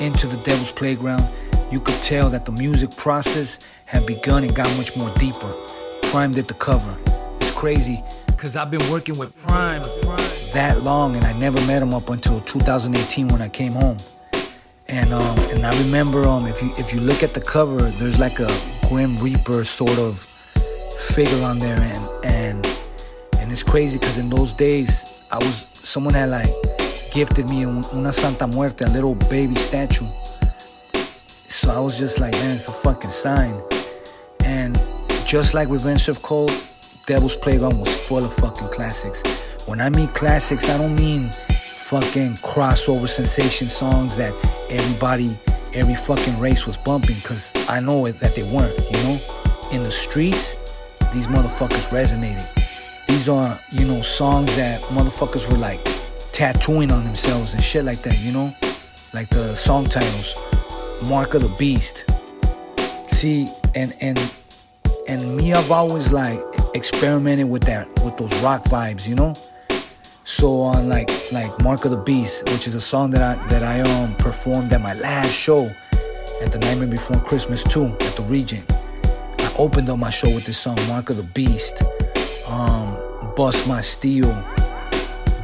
into 0.00 0.26
the 0.26 0.38
Devil's 0.38 0.72
Playground, 0.72 1.22
you 1.70 1.78
could 1.78 2.02
tell 2.02 2.28
that 2.30 2.46
the 2.46 2.52
music 2.52 2.90
process 2.96 3.60
had 3.84 4.04
begun 4.06 4.42
and 4.42 4.56
got 4.56 4.76
much 4.76 4.96
more 4.96 5.14
deeper. 5.20 5.54
Prime 6.10 6.32
did 6.32 6.48
the 6.48 6.54
cover. 6.54 6.96
It's 7.40 7.52
crazy. 7.52 8.02
Cause 8.42 8.56
I've 8.56 8.72
been 8.72 8.90
working 8.90 9.16
with 9.18 9.40
Prime, 9.46 9.82
that 10.52 10.82
long 10.82 11.14
and 11.14 11.24
I 11.24 11.32
never 11.34 11.60
met 11.64 11.80
him 11.80 11.94
up 11.94 12.10
until 12.10 12.40
2018 12.40 13.28
when 13.28 13.40
I 13.40 13.48
came 13.48 13.70
home. 13.70 13.98
And 14.88 15.14
um 15.14 15.38
and 15.54 15.64
I 15.64 15.70
remember 15.80 16.24
um 16.24 16.48
if 16.48 16.60
you 16.60 16.74
if 16.76 16.92
you 16.92 16.98
look 16.98 17.22
at 17.22 17.34
the 17.34 17.40
cover, 17.40 17.80
there's 18.00 18.18
like 18.18 18.40
a 18.40 18.50
Grim 18.88 19.16
Reaper 19.18 19.62
sort 19.64 19.96
of 19.96 20.18
figure 21.14 21.40
on 21.44 21.60
there 21.60 21.78
and 21.78 22.24
and 22.24 22.66
and 23.38 23.52
it's 23.52 23.62
crazy 23.62 23.96
because 24.00 24.18
in 24.18 24.28
those 24.28 24.52
days, 24.52 25.24
I 25.30 25.38
was 25.38 25.64
someone 25.74 26.14
had 26.14 26.30
like 26.30 26.50
gifted 27.12 27.48
me 27.48 27.62
una 27.62 28.12
Santa 28.12 28.48
Muerte, 28.48 28.84
a 28.84 28.88
little 28.88 29.14
baby 29.30 29.54
statue. 29.54 30.08
So 31.46 31.70
I 31.70 31.78
was 31.78 31.96
just 31.96 32.18
like, 32.18 32.32
man, 32.32 32.56
it's 32.56 32.66
a 32.66 32.72
fucking 32.72 33.12
sign. 33.12 33.54
And 34.44 34.76
just 35.24 35.54
like 35.54 35.68
Revenge 35.68 36.08
of 36.08 36.20
Cold, 36.22 36.50
Devil's 37.06 37.34
Playground 37.34 37.80
was 37.80 37.94
full 37.94 38.24
of 38.24 38.32
fucking 38.34 38.68
classics. 38.68 39.22
When 39.66 39.80
I 39.80 39.88
mean 39.88 40.08
classics, 40.08 40.68
I 40.68 40.78
don't 40.78 40.94
mean 40.94 41.30
fucking 41.30 42.34
crossover 42.34 43.08
sensation 43.08 43.68
songs 43.68 44.16
that 44.16 44.32
everybody, 44.70 45.36
every 45.74 45.94
fucking 45.94 46.38
race 46.38 46.66
was 46.66 46.76
bumping, 46.76 47.16
because 47.16 47.52
I 47.68 47.80
know 47.80 48.10
that 48.10 48.34
they 48.36 48.44
weren't, 48.44 48.78
you 48.78 49.02
know? 49.02 49.20
In 49.72 49.82
the 49.82 49.90
streets, 49.90 50.54
these 51.12 51.26
motherfuckers 51.26 51.88
resonated. 51.88 52.46
These 53.08 53.28
are, 53.28 53.58
you 53.72 53.84
know, 53.84 54.00
songs 54.02 54.54
that 54.56 54.80
motherfuckers 54.82 55.50
were 55.50 55.58
like 55.58 55.80
tattooing 56.32 56.92
on 56.92 57.04
themselves 57.04 57.54
and 57.54 57.62
shit 57.62 57.84
like 57.84 58.02
that, 58.02 58.18
you 58.18 58.32
know? 58.32 58.54
Like 59.12 59.28
the 59.28 59.54
song 59.56 59.88
titles. 59.88 60.34
Mark 61.08 61.34
of 61.34 61.42
the 61.42 61.54
Beast. 61.58 62.08
See, 63.08 63.48
and 63.74 63.92
and 64.00 64.18
and 65.08 65.36
me 65.36 65.52
I've 65.52 65.70
always 65.70 66.12
like 66.12 66.38
experimented 66.74 67.48
with 67.48 67.62
that 67.64 67.88
with 68.04 68.16
those 68.16 68.34
rock 68.42 68.64
vibes, 68.64 69.06
you 69.08 69.14
know? 69.14 69.34
So 70.24 70.60
on 70.60 70.88
like 70.88 71.10
like 71.32 71.58
Mark 71.62 71.84
of 71.84 71.90
the 71.90 71.96
Beast, 71.96 72.48
which 72.50 72.66
is 72.66 72.74
a 72.74 72.80
song 72.80 73.10
that 73.12 73.22
I 73.22 73.46
that 73.48 73.62
I 73.62 73.80
um 73.80 74.14
performed 74.16 74.72
at 74.72 74.80
my 74.80 74.94
last 74.94 75.32
show 75.32 75.70
at 76.42 76.52
the 76.52 76.58
Nightmare 76.58 76.88
Before 76.88 77.18
Christmas 77.20 77.62
too, 77.62 77.86
at 77.86 78.16
the 78.16 78.22
Regent. 78.22 78.64
I 79.38 79.54
opened 79.58 79.90
up 79.90 79.98
my 79.98 80.10
show 80.10 80.32
with 80.34 80.44
this 80.44 80.58
song, 80.58 80.76
Mark 80.88 81.10
of 81.10 81.16
the 81.16 81.22
Beast. 81.22 81.82
Um, 82.46 82.98
Bust 83.36 83.66
My 83.66 83.80
Steel. 83.80 84.30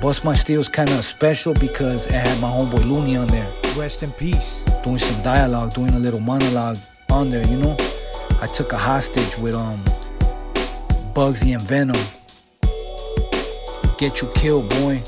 Bust 0.01 0.25
My 0.25 0.35
Steel 0.35 0.61
is 0.61 0.69
kind 0.69 0.91
of 0.91 1.05
special 1.05 1.55
because 1.55 2.07
it 2.07 2.13
had 2.13 2.41
my 2.41 2.49
homeboy 2.49 2.89
Looney 2.89 3.17
on 3.17 3.29
there. 3.29 3.51
Rest 3.77 4.03
in 4.03 4.13
peace. 4.13 4.63
Doing 4.85 4.99
some 4.99 5.23
dialogue, 5.23 5.75
doing 5.75 5.95
a 5.95 5.99
little 5.99 6.21
monologue 6.21 6.79
on 7.11 7.31
there, 7.31 7.47
you 7.47 7.57
know? 7.57 7.77
I 8.41 8.47
took 8.47 8.73
a 8.73 8.79
hostage 8.79 9.37
with 9.39 9.55
um 9.55 9.83
Bugsy 11.19 11.53
and 11.53 11.63
Venom. 11.63 12.01
Get 13.99 14.23
you 14.23 14.31
killed, 14.37 14.69
boy. 14.69 15.03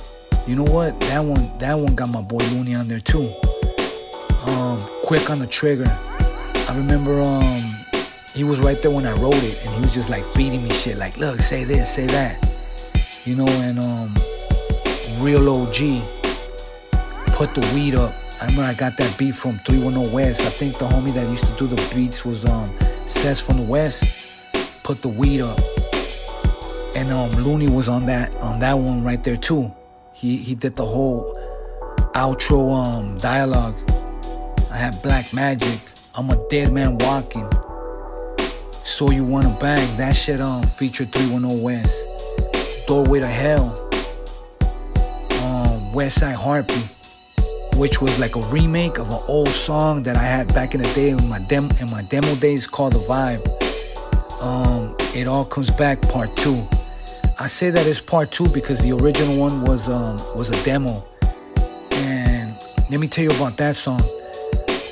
You 0.45 0.57
know 0.57 0.65
what? 0.65 0.99
That 1.03 1.21
one 1.21 1.57
that 1.59 1.75
one 1.75 1.95
got 1.95 2.09
my 2.09 2.21
boy 2.21 2.39
Looney 2.51 2.75
on 2.75 2.89
there 2.89 2.99
too. 2.99 3.33
Um, 4.45 4.91
quick 5.05 5.31
on 5.31 5.39
the 5.39 5.47
trigger. 5.47 5.87
I 6.67 6.75
remember 6.77 7.23
um 7.23 7.63
he 8.35 8.43
was 8.43 8.59
right 8.59 8.83
there 8.83 8.91
when 8.91 9.07
I 9.07 9.13
wrote 9.13 9.41
it 9.45 9.65
and 9.65 9.73
he 9.73 9.81
was 9.81 9.95
just 9.95 10.11
like 10.11 10.25
feeding 10.25 10.65
me 10.65 10.71
shit 10.71 10.97
like 10.97 11.17
look 11.17 11.41
say 11.41 11.63
this 11.63 11.95
say 11.95 12.07
that 12.07 12.45
you 13.25 13.37
know, 13.37 13.47
and 13.47 13.79
um, 13.79 14.13
Real 15.21 15.49
OG 15.49 16.03
put 17.35 17.55
the 17.55 17.71
weed 17.73 17.95
up. 17.95 18.13
I 18.43 18.47
remember 18.47 18.65
I 18.65 18.75
got 18.75 18.97
that 18.97 19.17
beat 19.17 19.37
from 19.37 19.61
310 19.61 20.13
West. 20.13 20.41
I 20.41 20.51
think 20.51 20.77
the 20.77 20.87
homie 20.89 21.15
that 21.15 21.29
used 21.29 21.45
to 21.45 21.53
do 21.53 21.69
the 21.69 21.95
beats 21.95 22.25
was 22.25 22.45
um 22.47 22.77
Sess 23.07 23.39
from 23.39 23.59
the 23.59 23.63
West. 23.63 24.03
Put 24.83 25.03
the 25.03 25.09
weed 25.09 25.41
up. 25.41 25.61
And 26.95 27.11
um 27.11 27.31
Looney 27.31 27.69
was 27.69 27.89
on 27.89 28.07
that 28.07 28.35
on 28.37 28.61
that 28.61 28.79
one 28.79 29.03
right 29.05 29.23
there 29.23 29.37
too. 29.37 29.73
He 30.13 30.37
he 30.37 30.55
did 30.55 30.77
the 30.77 30.87
whole 30.87 31.39
outro 32.15 32.73
um 32.75 33.19
dialogue. 33.19 33.77
I 34.71 34.77
had 34.77 35.01
Black 35.03 35.33
Magic. 35.33 35.81
I'm 36.15 36.31
a 36.31 36.49
dead 36.49 36.73
man 36.73 36.99
walking. 36.99 37.49
So 38.85 39.11
you 39.11 39.25
wanna 39.25 39.57
bang. 39.61 39.97
That 39.97 40.17
shit 40.17 40.41
um 40.41 40.65
featured 40.65 41.13
310 41.13 41.63
West 41.63 42.07
Doorway 42.87 43.21
to 43.21 43.27
Hell, 43.29 43.89
um, 45.43 45.93
West 45.93 46.19
Side 46.19 46.35
Heartbeat, 46.35 46.89
which 47.77 48.01
was 48.01 48.19
like 48.19 48.35
a 48.35 48.41
remake 48.47 48.99
of 48.99 49.09
an 49.11 49.21
old 49.29 49.49
song 49.49 50.03
that 50.03 50.17
I 50.17 50.25
had 50.25 50.53
back 50.53 50.75
in 50.75 50.83
the 50.83 50.93
day 50.93 51.11
in 51.11 51.29
my 51.29 51.39
demo 51.39 51.73
in 51.79 51.89
my 51.89 52.03
demo 52.03 52.35
days 52.35 52.67
called 52.67 52.95
The 52.95 52.99
Vibe. 52.99 53.47
Um, 54.43 54.97
it 55.15 55.29
all 55.29 55.45
comes 55.45 55.71
back 55.71 56.03
part 56.03 56.37
two. 56.37 56.67
I 57.43 57.47
say 57.47 57.71
that 57.71 57.87
it's 57.87 58.03
part 58.03 58.31
two 58.31 58.47
because 58.51 58.81
the 58.81 58.93
original 58.93 59.35
one 59.35 59.63
was 59.63 59.89
um, 59.89 60.19
was 60.37 60.51
a 60.51 60.63
demo. 60.63 61.03
And 61.93 62.55
let 62.91 63.01
me 63.01 63.09
tell 63.09 63.25
you 63.25 63.31
about 63.31 63.57
that 63.57 63.77
song. 63.77 64.03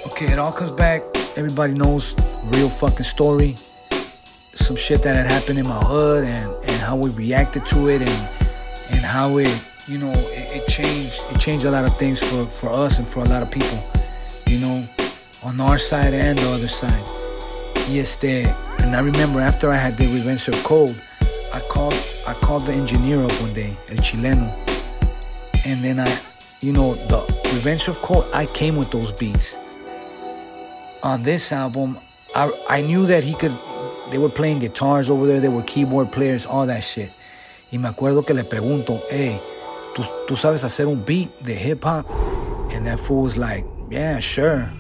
Okay, 0.07 0.33
it 0.33 0.39
all 0.39 0.51
comes 0.51 0.71
back. 0.71 1.03
Everybody 1.37 1.75
knows 1.75 2.17
real 2.45 2.71
fucking 2.71 3.05
story. 3.05 3.55
Some 4.55 4.77
shit 4.77 5.03
that 5.03 5.15
had 5.15 5.27
happened 5.27 5.59
in 5.59 5.69
my 5.69 5.79
hood 5.85 6.25
and, 6.25 6.51
and 6.65 6.81
how 6.81 6.97
we 6.97 7.11
reacted 7.11 7.67
to 7.67 7.91
it 7.91 8.01
and 8.01 8.29
and 8.93 9.01
how 9.01 9.37
it 9.37 9.63
you 9.87 9.99
know 9.99 10.13
it, 10.13 10.57
it 10.57 10.69
changed 10.69 11.21
it 11.31 11.39
changed 11.39 11.67
a 11.67 11.71
lot 11.71 11.85
of 11.85 11.95
things 11.99 12.19
for, 12.19 12.47
for 12.47 12.71
us 12.71 12.99
and 12.99 13.07
for 13.07 13.21
a 13.21 13.29
lot 13.29 13.43
of 13.43 13.51
people. 13.51 13.79
You 14.47 14.59
know, 14.59 14.89
on 15.45 15.61
our 15.61 15.77
side 15.77 16.15
and 16.15 16.39
the 16.39 16.51
other 16.51 16.69
side. 16.69 17.05
Yes, 17.91 18.17
they 18.17 18.45
and 18.79 18.97
I 18.97 19.01
remember 19.01 19.39
after 19.39 19.71
I 19.71 19.77
had 19.77 19.99
the 19.99 20.07
Revenge 20.07 20.41
Serve 20.41 20.65
Cold, 20.65 20.99
I 21.53 21.61
called 21.69 21.95
I 22.27 22.35
called 22.35 22.65
the 22.65 22.73
engineer 22.73 23.23
up 23.23 23.33
one 23.41 23.55
day, 23.55 23.77
El 23.89 23.97
Chileno, 23.99 24.53
and 25.65 25.83
then 25.83 26.01
I, 26.01 26.21
you 26.61 26.73
know, 26.73 26.95
the 26.95 27.21
Revenge 27.55 27.89
of 27.89 28.01
Cold, 28.03 28.27
I 28.33 28.47
came 28.47 28.77
with 28.77 28.91
those 28.91 29.13
beats. 29.13 29.57
On 31.03 31.23
this 31.23 31.53
album, 31.53 31.99
I 32.35 32.53
I 32.69 32.81
knew 32.83 33.07
that 33.07 33.25
he 33.25 33.35
could. 33.35 33.57
They 34.11 34.19
were 34.19 34.29
playing 34.31 34.61
guitars 34.61 35.11
over 35.11 35.27
there. 35.27 35.41
They 35.41 35.49
were 35.49 35.63
keyboard 35.63 36.13
players, 36.13 36.47
all 36.47 36.67
that 36.67 36.83
shit. 36.83 37.11
Y 37.71 37.79
me 37.79 37.89
acuerdo 37.89 38.27
que 38.27 38.35
le 38.35 38.45
pregunto, 38.45 39.03
hey, 39.11 39.41
¿tú, 39.95 40.03
tú 40.27 40.37
sabes 40.37 40.65
hacer 40.65 40.87
un 40.87 41.05
beat 41.05 41.31
de 41.43 41.55
hip 41.55 41.85
hop? 41.85 42.07
And 42.73 42.87
that 42.87 42.99
fool 42.99 43.23
was 43.23 43.37
like, 43.37 43.65
yeah, 43.91 44.21
sure. 44.21 44.71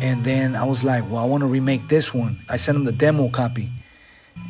And 0.00 0.22
then 0.24 0.54
I 0.54 0.64
was 0.64 0.84
like, 0.84 1.04
well, 1.10 1.22
I 1.22 1.24
want 1.24 1.42
to 1.42 1.46
remake 1.46 1.88
this 1.88 2.14
one. 2.14 2.38
I 2.48 2.56
sent 2.56 2.76
him 2.76 2.84
the 2.84 2.92
demo 2.92 3.28
copy, 3.28 3.70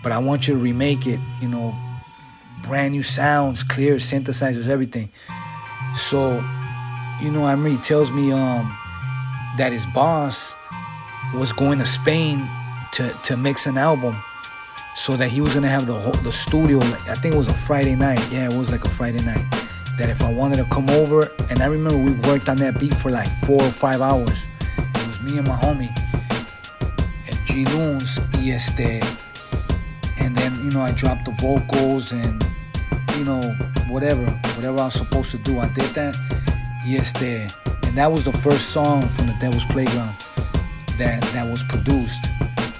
but 0.03 0.13
I 0.13 0.19
want 0.19 0.47
you 0.47 0.55
to 0.55 0.61
remake 0.61 1.07
it, 1.07 1.21
you 1.41 1.49
know, 1.49 1.75
brand 2.63 2.93
new 2.93 3.03
sounds, 3.03 3.63
clear 3.63 3.97
synthesizers, 3.97 4.69
everything. 4.69 5.11
So, 5.97 6.45
you 7.21 7.31
know, 7.31 7.47
Emery 7.47 7.77
tells 7.79 8.11
me 8.11 8.33
um, 8.33 8.77
that 9.57 9.73
his 9.73 9.87
boss 9.87 10.55
was 11.35 11.53
going 11.53 11.79
to 11.79 11.87
Spain 11.87 12.49
to, 12.93 13.09
to 13.25 13.37
mix 13.37 13.67
an 13.67 13.79
album, 13.79 14.17
so 14.95 15.17
that 15.17 15.29
he 15.29 15.41
was 15.41 15.55
gonna 15.55 15.69
have 15.69 15.87
the 15.87 15.95
whole, 15.95 16.13
the 16.23 16.31
studio. 16.31 16.79
I 16.81 17.17
think 17.17 17.35
it 17.35 17.39
was 17.39 17.49
a 17.49 17.55
Friday 17.55 17.97
night. 17.97 18.21
Yeah, 18.31 18.49
it 18.49 18.57
was 18.57 18.71
like 18.71 18.85
a 18.85 18.89
Friday 18.91 19.23
night. 19.23 19.45
That 19.99 20.09
if 20.09 20.23
I 20.23 20.33
wanted 20.33 20.57
to 20.57 20.65
come 20.67 20.89
over, 20.91 21.31
and 21.51 21.61
I 21.61 21.67
remember 21.67 21.99
we 21.99 22.13
worked 22.29 22.49
on 22.49 22.57
that 22.59 22.79
beat 22.79 22.95
for 22.95 23.11
like 23.11 23.29
four 23.45 23.63
or 23.63 23.71
five 23.71 24.01
hours. 24.01 24.47
It 24.77 25.07
was 25.07 25.21
me 25.21 25.39
and 25.39 25.47
my 25.47 25.57
homie, 25.57 25.93
and 27.29 27.47
G 27.47 27.65
Loons, 27.65 28.19
y 28.35 28.51
este, 28.51 29.01
and 30.25 30.35
then 30.35 30.55
you 30.65 30.71
know 30.71 30.83
I 30.83 30.93
dropped 30.93 31.27
the 31.27 31.33
vocals 31.33 32.13
and 32.13 32.45
you 33.19 33.25
know, 33.25 33.41
whatever, 33.89 34.25
whatever 34.57 34.79
I 34.79 34.85
was 34.87 34.95
supposed 34.95 35.31
to 35.33 35.39
do, 35.39 35.59
I 35.61 35.69
did 35.69 35.95
that. 35.95 36.17
Yes, 36.85 37.13
there. 37.13 37.49
And 37.85 37.97
that 37.97 38.11
was 38.11 38.25
the 38.25 38.33
first 38.33 38.71
song 38.71 39.07
from 39.09 39.29
the 39.29 39.35
Devil's 39.35 39.65
Playground 39.67 40.17
that 40.99 41.23
that 41.33 41.49
was 41.49 41.63
produced. 41.65 42.27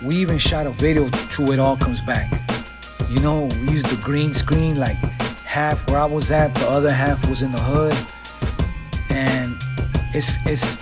We 0.03 0.17
even 0.17 0.39
shot 0.39 0.67
a 0.67 0.71
video 0.71 1.09
to 1.09 1.53
It 1.53 1.59
All 1.59 1.77
Comes 1.77 2.03
Back. 2.03 2.31
You 3.09 3.21
know, 3.21 3.45
we 3.61 3.71
used 3.71 3.87
the 3.87 4.01
green 4.03 4.33
screen, 4.33 4.77
like 4.77 4.97
half 5.45 5.89
where 5.89 5.99
I 5.99 6.05
was 6.05 6.31
at, 6.31 6.55
the 6.55 6.69
other 6.69 6.91
half 6.91 7.29
was 7.29 7.43
in 7.43 7.53
the 7.53 7.61
hood. 7.61 7.97
And 9.09 9.57
it's 10.13 10.37
it's 10.47 10.79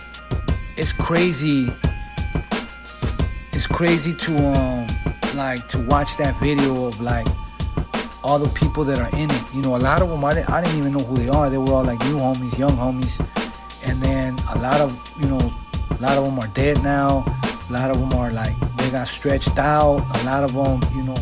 it's 0.76 0.92
crazy. 0.92 1.72
It's 3.52 3.66
crazy 3.66 4.14
to 4.14 4.36
um 4.54 4.86
like 5.34 5.68
to 5.68 5.78
watch 5.86 6.16
that 6.16 6.38
video 6.40 6.86
of 6.86 7.00
like 7.00 7.26
all 8.24 8.38
the 8.38 8.48
people 8.50 8.84
that 8.84 8.98
are 8.98 9.18
in 9.18 9.30
it. 9.30 9.54
You 9.54 9.62
know, 9.62 9.76
a 9.76 9.78
lot 9.78 10.02
of 10.02 10.08
them 10.08 10.24
I 10.24 10.34
didn't, 10.34 10.50
I 10.50 10.62
didn't 10.62 10.78
even 10.78 10.92
know 10.92 11.04
who 11.04 11.16
they 11.16 11.28
are. 11.28 11.50
They 11.50 11.58
were 11.58 11.72
all 11.72 11.84
like 11.84 12.00
new 12.00 12.16
homies, 12.16 12.56
young 12.58 12.76
homies, 12.76 13.18
and 13.84 14.00
then 14.00 14.38
a 14.54 14.58
lot 14.58 14.80
of 14.80 14.96
you 15.20 15.28
know, 15.28 15.52
a 15.90 16.00
lot 16.00 16.18
of 16.18 16.24
them 16.24 16.38
are 16.38 16.48
dead 16.48 16.82
now. 16.82 17.24
A 17.68 17.72
lot 17.72 17.90
of 17.90 17.98
them 17.98 18.12
are 18.14 18.30
like 18.30 18.54
they 18.76 18.90
got 18.90 19.08
stretched 19.08 19.58
out. 19.58 20.04
A 20.20 20.24
lot 20.24 20.44
of 20.44 20.52
them, 20.52 20.80
you 20.94 21.02
know, 21.02 21.16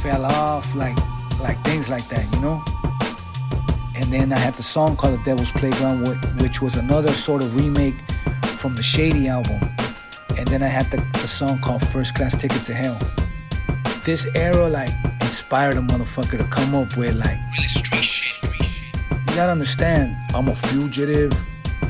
fell 0.00 0.24
off, 0.24 0.74
like 0.74 0.96
like 1.40 1.62
things 1.64 1.88
like 1.88 2.08
that. 2.08 2.32
You 2.34 2.40
know. 2.40 2.62
And 3.94 4.12
then 4.12 4.32
I 4.32 4.38
had 4.38 4.54
the 4.54 4.62
song 4.62 4.96
called 4.96 5.18
"The 5.20 5.24
Devil's 5.24 5.50
Playground," 5.50 6.06
which 6.40 6.60
was 6.60 6.76
another 6.76 7.12
sort 7.12 7.42
of 7.42 7.56
remake 7.56 7.96
from 8.58 8.74
the 8.74 8.82
Shady 8.82 9.28
album. 9.28 9.75
And 10.38 10.46
then 10.48 10.62
I 10.62 10.68
had 10.68 10.90
the, 10.90 10.98
the 11.20 11.28
song 11.28 11.58
called 11.60 11.86
"First 11.88 12.14
Class 12.14 12.36
Ticket 12.36 12.62
to 12.64 12.74
Hell." 12.74 12.98
This 14.04 14.26
era, 14.34 14.68
like 14.68 14.90
inspired 15.20 15.76
a 15.76 15.80
motherfucker 15.80 16.38
to 16.38 16.44
come 16.44 16.74
up 16.74 16.96
with 16.96 17.16
like 17.16 17.38
really 17.56 17.68
street 17.68 18.04
shit. 18.04 18.60
You 19.10 19.34
gotta 19.34 19.52
understand, 19.52 20.16
I'm 20.34 20.48
a 20.48 20.54
fugitive. 20.54 21.32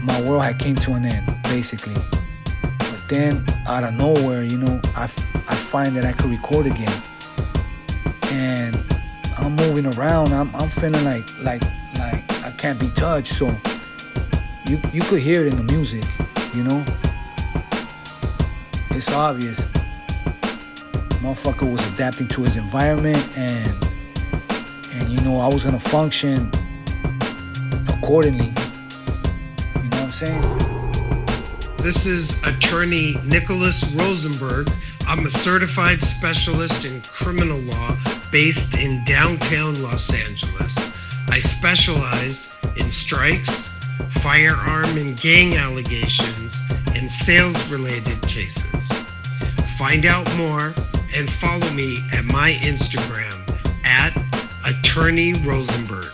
My 0.02 0.20
world 0.22 0.42
had 0.42 0.58
came 0.58 0.76
to 0.76 0.92
an 0.92 1.04
end, 1.04 1.36
basically. 1.44 1.94
But 2.78 3.02
then, 3.08 3.44
out 3.66 3.84
of 3.84 3.94
nowhere, 3.94 4.42
you 4.42 4.56
know, 4.56 4.80
I, 4.94 5.04
I 5.04 5.54
find 5.54 5.96
that 5.96 6.04
I 6.04 6.12
could 6.12 6.30
record 6.30 6.66
again, 6.66 7.02
and 8.30 8.74
I'm 9.38 9.54
moving 9.56 9.86
around. 9.94 10.32
I'm, 10.32 10.54
I'm 10.56 10.70
feeling 10.70 11.04
like 11.04 11.26
like 11.42 11.62
like 11.98 12.44
I 12.44 12.52
can't 12.56 12.80
be 12.80 12.88
touched. 12.90 13.34
So 13.34 13.54
you 14.66 14.80
you 14.92 15.02
could 15.02 15.20
hear 15.20 15.44
it 15.44 15.52
in 15.52 15.56
the 15.56 15.72
music, 15.72 16.04
you 16.54 16.64
know. 16.64 16.84
It's 18.96 19.12
obvious 19.12 19.66
motherfucker 21.20 21.70
was 21.70 21.86
adapting 21.88 22.28
to 22.28 22.42
his 22.42 22.56
environment 22.56 23.22
and 23.36 23.74
and 24.92 25.10
you 25.10 25.20
know 25.20 25.38
I 25.38 25.48
was 25.48 25.62
gonna 25.64 25.78
function 25.78 26.50
accordingly. 27.88 28.46
You 28.46 29.88
know 29.90 29.96
what 29.96 30.02
I'm 30.02 30.12
saying? 30.12 30.40
This 31.76 32.06
is 32.06 32.42
attorney 32.42 33.16
Nicholas 33.22 33.84
Rosenberg. 33.92 34.70
I'm 35.06 35.26
a 35.26 35.30
certified 35.30 36.02
specialist 36.02 36.86
in 36.86 37.02
criminal 37.02 37.58
law 37.58 37.98
based 38.32 38.78
in 38.78 39.04
downtown 39.04 39.82
Los 39.82 40.10
Angeles. 40.14 40.74
I 41.28 41.40
specialize 41.40 42.48
in 42.78 42.90
strikes, 42.90 43.68
firearm 44.22 44.96
and 44.96 45.20
gang 45.20 45.56
allegations, 45.56 46.62
and 47.06 47.12
sales 47.12 47.68
related 47.68 48.20
cases. 48.22 48.64
Find 49.78 50.06
out 50.06 50.26
more 50.36 50.74
and 51.14 51.30
follow 51.30 51.70
me 51.70 52.02
at 52.12 52.24
my 52.24 52.54
Instagram 52.62 53.32
at 53.84 54.12
Attorney 54.66 55.34
Rosenberg. 55.34 56.10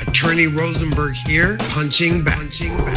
Attorney 0.00 0.48
Rosenberg 0.48 1.14
here, 1.14 1.56
punching 1.68 2.24
back. 2.24 2.38
Punching 2.38 2.76
back. 2.78 2.96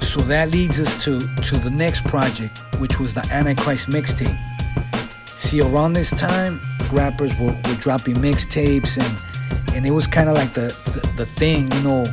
So 0.00 0.20
that 0.22 0.50
leads 0.50 0.80
us 0.80 1.04
to, 1.04 1.20
to 1.20 1.58
the 1.58 1.70
next 1.70 2.02
project, 2.06 2.58
which 2.80 2.98
was 2.98 3.14
the 3.14 3.24
Antichrist 3.30 3.88
mixtape. 3.88 4.36
See, 5.28 5.60
around 5.60 5.92
this 5.92 6.10
time, 6.10 6.60
rappers 6.90 7.32
were, 7.38 7.52
were 7.52 7.76
dropping 7.78 8.16
mixtapes, 8.16 8.98
and 8.98 9.76
and 9.76 9.86
it 9.86 9.92
was 9.92 10.08
kind 10.08 10.28
of 10.28 10.34
like 10.34 10.54
the, 10.54 10.74
the, 10.86 11.12
the 11.18 11.24
thing, 11.24 11.70
you 11.70 11.82
know. 11.82 12.04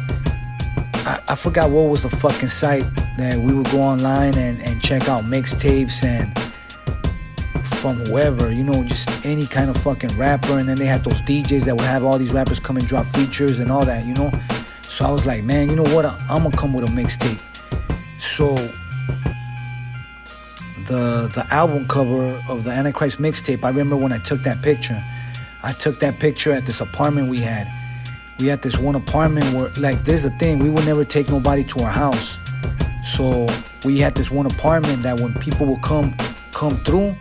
I, 1.05 1.19
I 1.29 1.35
forgot 1.35 1.71
what 1.71 1.89
was 1.89 2.03
the 2.03 2.09
fucking 2.09 2.49
site 2.49 2.85
that 3.17 3.37
we 3.37 3.53
would 3.53 3.69
go 3.69 3.81
online 3.81 4.37
and, 4.37 4.61
and 4.61 4.81
check 4.81 5.07
out 5.07 5.23
mixtapes 5.23 6.03
and 6.03 6.37
from 7.83 7.97
whoever, 8.05 8.51
you 8.51 8.63
know, 8.63 8.83
just 8.83 9.09
any 9.25 9.45
kind 9.45 9.69
of 9.69 9.77
fucking 9.77 10.15
rapper. 10.17 10.57
And 10.57 10.67
then 10.67 10.77
they 10.77 10.85
had 10.85 11.03
those 11.03 11.21
DJs 11.21 11.65
that 11.65 11.75
would 11.75 11.85
have 11.85 12.03
all 12.03 12.17
these 12.17 12.31
rappers 12.31 12.59
come 12.59 12.77
and 12.77 12.87
drop 12.87 13.05
features 13.07 13.59
and 13.59 13.71
all 13.71 13.85
that, 13.85 14.05
you 14.05 14.13
know. 14.13 14.31
So 14.83 15.05
I 15.05 15.11
was 15.11 15.25
like, 15.25 15.43
man, 15.43 15.69
you 15.69 15.75
know 15.75 15.93
what? 15.93 16.05
I'm 16.05 16.43
gonna 16.43 16.55
come 16.55 16.73
with 16.73 16.85
a 16.85 16.87
mixtape. 16.87 17.39
So 18.19 18.55
the 20.85 21.29
the 21.33 21.45
album 21.49 21.87
cover 21.87 22.41
of 22.47 22.63
the 22.63 22.71
Antichrist 22.71 23.19
mixtape, 23.19 23.63
I 23.63 23.69
remember 23.69 23.95
when 23.95 24.13
I 24.13 24.17
took 24.17 24.43
that 24.43 24.61
picture. 24.61 25.03
I 25.63 25.71
took 25.71 25.99
that 25.99 26.19
picture 26.19 26.51
at 26.51 26.65
this 26.65 26.81
apartment 26.81 27.29
we 27.29 27.39
had. 27.39 27.71
We 28.39 28.47
had 28.47 28.61
this 28.61 28.77
one 28.77 28.95
apartment 28.95 29.53
where, 29.55 29.69
like, 29.77 30.03
this 30.03 30.23
is 30.23 30.25
a 30.25 30.37
thing. 30.37 30.59
We 30.59 30.69
would 30.69 30.85
never 30.85 31.05
take 31.05 31.29
nobody 31.29 31.63
to 31.65 31.79
our 31.83 31.89
house. 31.89 32.37
So 33.05 33.47
we 33.83 33.99
had 33.99 34.15
this 34.15 34.31
one 34.31 34.45
apartment 34.45 35.03
that 35.03 35.19
when 35.19 35.33
people 35.35 35.67
would 35.67 35.81
come 35.81 36.13
come 36.51 36.77
through, 36.77 37.15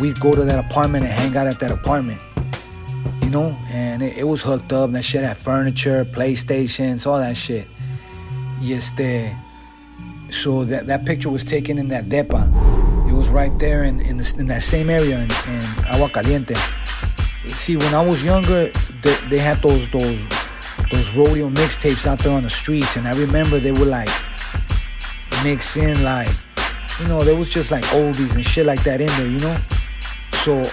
we'd 0.00 0.18
go 0.20 0.34
to 0.34 0.44
that 0.44 0.64
apartment 0.64 1.04
and 1.04 1.12
hang 1.12 1.36
out 1.36 1.46
at 1.46 1.58
that 1.60 1.70
apartment. 1.70 2.20
You 3.22 3.30
know, 3.30 3.56
and 3.70 4.02
it, 4.02 4.18
it 4.18 4.24
was 4.24 4.42
hooked 4.42 4.72
up. 4.72 4.90
That 4.92 5.04
shit 5.04 5.22
had 5.22 5.36
furniture, 5.36 6.04
PlayStations, 6.04 7.06
all 7.06 7.18
that 7.18 7.36
shit. 7.36 7.66
Yes, 8.60 8.90
there. 8.90 9.38
so 10.30 10.64
that 10.64 10.86
that 10.86 11.04
picture 11.04 11.30
was 11.30 11.44
taken 11.44 11.78
in 11.78 11.88
that 11.88 12.04
depa. 12.06 12.48
It 13.08 13.12
was 13.12 13.28
right 13.28 13.56
there 13.58 13.84
in 13.84 14.00
in, 14.00 14.16
the, 14.16 14.34
in 14.38 14.46
that 14.46 14.62
same 14.62 14.90
area 14.90 15.16
in, 15.18 15.30
in 15.48 15.64
Agua 15.88 16.08
Caliente, 16.10 16.56
see, 17.56 17.76
when 17.76 17.94
I 17.94 18.04
was 18.04 18.24
younger, 18.24 18.70
they, 19.02 19.14
they 19.28 19.38
had 19.38 19.62
those 19.62 19.88
those 19.90 20.18
those 20.90 21.10
rodeo 21.14 21.48
mixtapes 21.50 22.06
out 22.06 22.18
there 22.20 22.32
on 22.32 22.42
the 22.42 22.50
streets, 22.50 22.96
and 22.96 23.06
I 23.06 23.14
remember 23.14 23.60
they 23.60 23.72
were 23.72 23.86
like 23.86 24.08
mix 25.44 25.76
in 25.76 26.02
like, 26.02 26.28
you 27.00 27.08
know, 27.08 27.22
there 27.22 27.36
was 27.36 27.50
just 27.50 27.70
like 27.70 27.84
oldies 27.86 28.34
and 28.34 28.44
shit 28.44 28.66
like 28.66 28.82
that 28.84 29.00
in 29.00 29.08
there, 29.08 29.26
you 29.26 29.38
know. 29.38 29.56
So, 30.44 30.70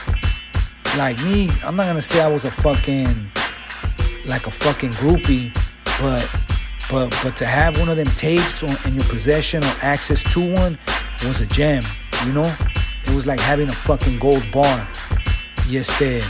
like 0.98 1.22
me, 1.24 1.50
I'm 1.64 1.76
not 1.76 1.86
gonna 1.86 2.02
say 2.02 2.22
I 2.22 2.28
was 2.28 2.46
a 2.46 2.52
fucking 2.52 3.32
like 4.26 4.48
a 4.48 4.52
fucking 4.52 4.92
groupie, 4.92 5.54
but 6.02 6.30
but 6.90 7.18
but 7.24 7.36
to 7.38 7.46
have 7.46 7.80
one 7.80 7.90
of 7.90 7.98
them 7.98 8.08
tapes 8.16 8.64
on, 8.64 8.76
in 8.86 8.96
your 8.96 9.06
possession 9.06 9.64
or 9.64 9.74
access 9.82 10.22
to 10.34 10.54
one 10.54 10.78
was 11.26 11.42
a 11.42 11.48
gem, 11.48 11.84
you 12.26 12.34
know. 12.34 12.54
It 13.06 13.16
was 13.16 13.26
like 13.26 13.40
having 13.40 13.70
a 13.70 13.74
fucking 13.74 14.20
gold 14.20 14.44
bar. 14.52 14.88
Yes, 15.68 15.98
there. 16.00 16.22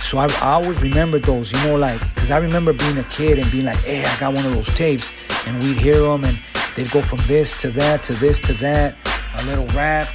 So 0.00 0.18
I, 0.18 0.26
I 0.40 0.52
always 0.52 0.80
remember 0.82 1.18
those, 1.18 1.52
you 1.52 1.58
know, 1.64 1.76
like, 1.76 2.00
cause 2.16 2.30
I 2.30 2.38
remember 2.38 2.72
being 2.72 2.98
a 2.98 3.04
kid 3.04 3.38
and 3.38 3.50
being 3.50 3.64
like, 3.64 3.78
hey, 3.78 4.04
I 4.04 4.20
got 4.20 4.34
one 4.34 4.44
of 4.44 4.52
those 4.52 4.72
tapes, 4.74 5.12
and 5.46 5.62
we'd 5.62 5.76
hear 5.76 6.00
them, 6.00 6.24
and 6.24 6.38
they'd 6.76 6.90
go 6.90 7.02
from 7.02 7.18
this 7.26 7.52
to 7.60 7.70
that 7.70 8.02
to 8.04 8.14
this 8.14 8.38
to 8.40 8.52
that, 8.54 8.94
a 9.38 9.46
little 9.46 9.66
rap, 9.68 10.08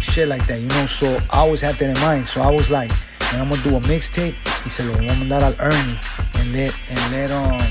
shit 0.00 0.28
like 0.28 0.46
that, 0.46 0.60
you 0.60 0.68
know. 0.68 0.86
So 0.86 1.20
I 1.30 1.38
always 1.38 1.60
had 1.60 1.76
that 1.76 1.96
in 1.96 2.00
mind. 2.02 2.26
So 2.26 2.40
I 2.40 2.50
was 2.50 2.70
like, 2.70 2.90
man, 3.32 3.42
I'm 3.42 3.48
gonna 3.48 3.62
do 3.62 3.76
a 3.76 3.80
mixtape. 3.80 4.34
He 4.62 4.70
said, 4.70 4.86
lo 4.86 4.94
voy 4.94 5.08
a 5.08 5.16
mandar 5.16 5.42
al 5.42 5.54
Ernie 5.60 5.98
and 6.38 6.52
let 6.52 6.74
and 6.90 7.12
let 7.12 7.30
um 7.30 7.66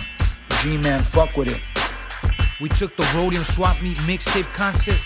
G-Man 0.61 1.03
fuck 1.03 1.35
with 1.37 1.47
it. 1.47 1.61
We 2.61 2.69
took 2.69 2.95
the 2.95 3.05
Rodeo 3.15 3.43
Swap 3.43 3.81
Meet 3.81 3.97
mixtape 3.97 4.51
concept 4.53 5.01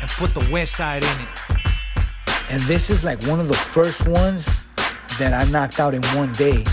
and 0.00 0.10
put 0.10 0.34
the 0.34 0.46
West 0.50 0.76
Side 0.76 1.04
in 1.04 1.10
it. 1.10 1.28
And 2.50 2.62
this 2.62 2.90
is 2.90 3.04
like 3.04 3.22
one 3.24 3.38
of 3.38 3.48
the 3.48 3.54
first 3.54 4.08
ones 4.08 4.48
that 5.18 5.32
I 5.32 5.48
knocked 5.50 5.78
out 5.78 5.94
in 5.94 6.02
one 6.16 6.32
day. 6.32 6.64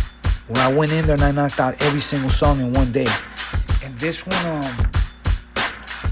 Where 0.48 0.64
I 0.64 0.74
went 0.74 0.94
in 0.94 1.06
there 1.06 1.16
and 1.16 1.24
I 1.24 1.32
knocked 1.32 1.60
out 1.60 1.80
every 1.82 2.00
single 2.00 2.30
song 2.30 2.62
in 2.62 2.72
one 2.72 2.92
day. 2.92 3.08
And 3.84 3.96
this 4.00 4.26
one, 4.26 4.46
um, 4.46 4.87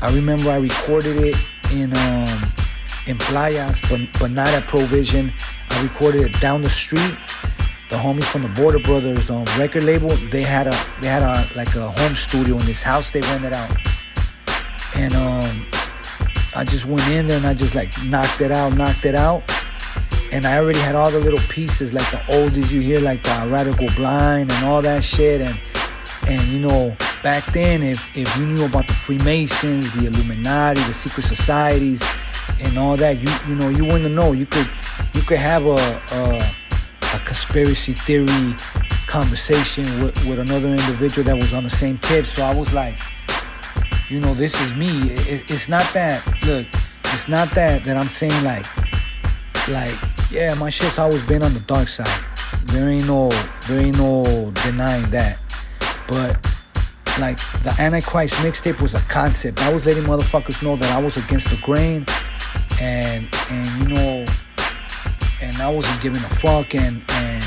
I 0.06 0.14
remember 0.14 0.52
I 0.52 0.58
recorded 0.58 1.18
it 1.18 1.36
in 1.74 1.92
um 1.98 2.54
in 3.08 3.18
Playas, 3.18 3.82
but 3.90 4.00
but 4.20 4.30
not 4.30 4.50
at 4.50 4.68
Provision. 4.68 5.34
I 5.72 5.82
recorded 5.82 6.22
it 6.22 6.40
down 6.40 6.62
the 6.62 6.70
street. 6.70 7.18
The 7.90 7.96
homies 7.96 8.26
from 8.26 8.44
the 8.44 8.50
Border 8.50 8.78
Brothers 8.78 9.32
um, 9.32 9.46
record 9.58 9.82
label, 9.82 10.10
they 10.30 10.44
had 10.44 10.68
a 10.68 10.78
they 11.02 11.08
had 11.08 11.24
a 11.24 11.50
like 11.58 11.74
a 11.74 11.90
home 11.90 12.16
studio 12.16 12.56
in 12.60 12.68
this 12.68 12.84
house 12.84 13.10
they 13.10 13.22
rented 13.22 13.54
out. 13.54 13.76
And 14.94 15.16
um 15.16 15.66
I 16.56 16.64
just 16.66 16.86
went 16.86 17.08
in 17.08 17.26
there 17.26 17.38
and 17.38 17.48
I 17.48 17.56
just 17.56 17.74
like 17.74 17.92
knocked 18.04 18.42
it 18.42 18.52
out, 18.52 18.78
knocked 18.78 19.06
it 19.06 19.16
out. 19.16 19.42
And 20.32 20.46
I 20.46 20.60
already 20.60 20.80
had 20.80 20.94
all 20.94 21.10
the 21.10 21.20
little 21.20 21.44
pieces, 21.50 21.96
like 21.96 22.10
the 22.12 22.22
oldies 22.32 22.72
you 22.72 22.80
hear, 22.80 23.00
like 23.00 23.24
the 23.24 23.76
Go 23.80 23.88
Blind 23.96 24.52
and 24.52 24.66
all 24.66 24.84
that 24.84 25.04
shit. 25.04 25.42
And 25.42 25.58
and 26.28 26.48
you 26.50 26.60
know, 26.60 26.96
back 27.26 27.44
then, 27.54 27.82
if 27.82 28.16
if 28.16 28.38
you 28.38 28.46
knew 28.46 28.66
about 28.66 28.86
the 28.86 28.94
Freemasons, 28.94 29.92
the 29.96 30.06
Illuminati, 30.06 30.80
the 30.82 30.94
secret 30.94 31.24
societies, 31.24 32.04
and 32.62 32.78
all 32.78 32.96
that, 32.98 33.18
you 33.18 33.30
you 33.50 33.56
know, 33.56 33.68
you 33.70 33.84
wouldn't 33.84 34.14
know. 34.14 34.32
You 34.34 34.46
could 34.46 34.70
you 35.16 35.22
could 35.22 35.40
have 35.40 35.66
a 35.66 35.82
a, 36.20 36.24
a 37.16 37.20
conspiracy 37.26 37.94
theory 37.94 38.54
conversation 39.08 39.86
with, 40.04 40.16
with 40.28 40.38
another 40.38 40.68
individual 40.68 41.26
that 41.26 41.36
was 41.36 41.52
on 41.52 41.64
the 41.64 41.70
same 41.70 41.98
tip. 41.98 42.28
So 42.28 42.44
I 42.44 42.54
was 42.54 42.72
like, 42.74 42.94
you 44.08 44.20
know, 44.20 44.36
this 44.36 44.62
is 44.62 44.76
me. 44.76 44.92
It, 45.10 45.50
it's 45.50 45.68
not 45.68 45.92
that. 45.96 46.24
Look, 46.46 46.68
it's 47.06 47.28
not 47.28 47.50
that 47.56 47.86
that 47.86 47.98
I'm 47.98 48.08
saying 48.08 48.44
like, 48.44 48.68
like, 49.68 49.96
yeah, 50.30 50.54
my 50.54 50.70
shit's 50.70 51.00
always 51.00 51.26
been 51.26 51.42
on 51.42 51.56
the 51.56 51.62
dark 51.62 51.88
side. 51.88 52.24
There 52.66 52.88
ain't 52.88 53.08
no, 53.08 53.30
there 53.68 53.80
ain't 53.80 53.98
no 53.98 54.52
denying 54.64 55.10
that. 55.10 55.40
But 56.08 56.38
like 57.20 57.38
the 57.64 57.74
Antichrist 57.80 58.36
mixtape 58.36 58.82
was 58.82 58.96
a 58.96 59.00
concept. 59.02 59.62
I 59.62 59.74
was 59.74 59.86
letting 59.86 60.04
motherfuckers 60.04 60.62
know 60.62 60.76
that 60.76 60.92
I 60.92 61.02
was 61.02 61.18
against 61.18 61.50
the 61.50 61.58
grain, 61.58 62.06
and 62.82 63.28
and 63.50 63.82
you 63.82 63.96
know, 63.96 64.26
and 65.42 65.58
I 65.62 65.70
wasn't 65.70 66.02
giving 66.02 66.22
a 66.24 66.30
fuck, 66.36 66.76
and 66.76 67.04
and 67.10 67.44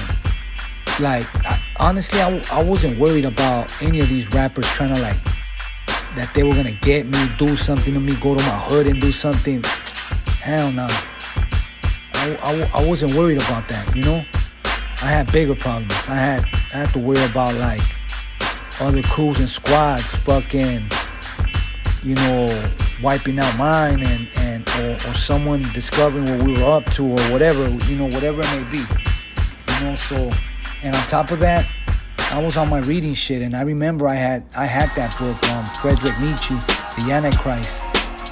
like 1.00 1.26
I, 1.46 1.61
honestly, 1.76 2.20
I, 2.20 2.42
I 2.50 2.62
wasn't 2.62 2.98
worried 2.98 3.24
about 3.24 3.70
any 3.83 4.00
of 4.00 4.09
these 4.09 4.33
rappers 4.33 4.66
trying 4.66 4.94
to 4.94 5.00
like 5.00 5.18
that 6.14 6.31
they 6.35 6.42
were 6.42 6.54
gonna 6.54 6.72
get 6.72 7.07
me, 7.07 7.28
do 7.38 7.57
something 7.57 7.94
to 7.94 8.00
me, 8.00 8.16
go 8.16 8.35
to 8.35 8.42
my 8.42 8.59
hood 8.59 8.87
and 8.87 9.00
do 9.00 9.12
something. 9.12 9.62
Hell 10.40 10.72
no. 10.72 10.88
I, 12.14 12.37
I, 12.42 12.70
I 12.74 12.87
wasn't 12.87 13.14
worried 13.14 13.37
about 13.37 13.68
that, 13.68 13.94
you 13.94 14.04
know. 14.04 14.22
I 15.00 15.07
had 15.07 15.31
bigger 15.31 15.54
problems. 15.54 15.92
I 16.09 16.16
had 16.16 16.44
I 16.74 16.78
had 16.78 16.92
to 16.94 16.98
worry 16.98 17.22
about 17.24 17.54
like 17.54 17.81
other 18.80 19.02
crews 19.02 19.38
and 19.40 19.48
squads 19.48 20.16
fucking 20.16 20.88
you 22.02 22.14
know 22.14 22.70
wiping 23.02 23.38
out 23.38 23.56
mine 23.58 24.02
and 24.02 24.28
and 24.36 24.68
or, 24.80 24.92
or 25.10 25.14
someone 25.14 25.62
discovering 25.72 26.24
what 26.24 26.42
we 26.42 26.52
were 26.54 26.64
up 26.64 26.84
to 26.92 27.04
or 27.04 27.20
whatever 27.32 27.68
you 27.86 27.96
know 27.96 28.06
whatever 28.06 28.40
it 28.42 28.50
may 28.50 28.70
be 28.70 28.78
you 28.78 29.84
know 29.84 29.94
so 29.94 30.32
and 30.82 30.94
on 30.94 31.02
top 31.08 31.30
of 31.30 31.38
that 31.38 31.66
I 32.30 32.42
was 32.42 32.56
on 32.56 32.68
my 32.68 32.78
reading 32.80 33.14
shit 33.14 33.42
and 33.42 33.56
I 33.56 33.62
remember 33.62 34.06
I 34.06 34.14
had 34.14 34.44
I 34.56 34.66
had 34.66 34.94
that 34.96 35.16
book 35.18 35.42
um 35.50 35.68
Frederick 35.70 36.18
Nietzsche 36.20 36.56
the 36.98 37.12
Antichrist. 37.12 37.82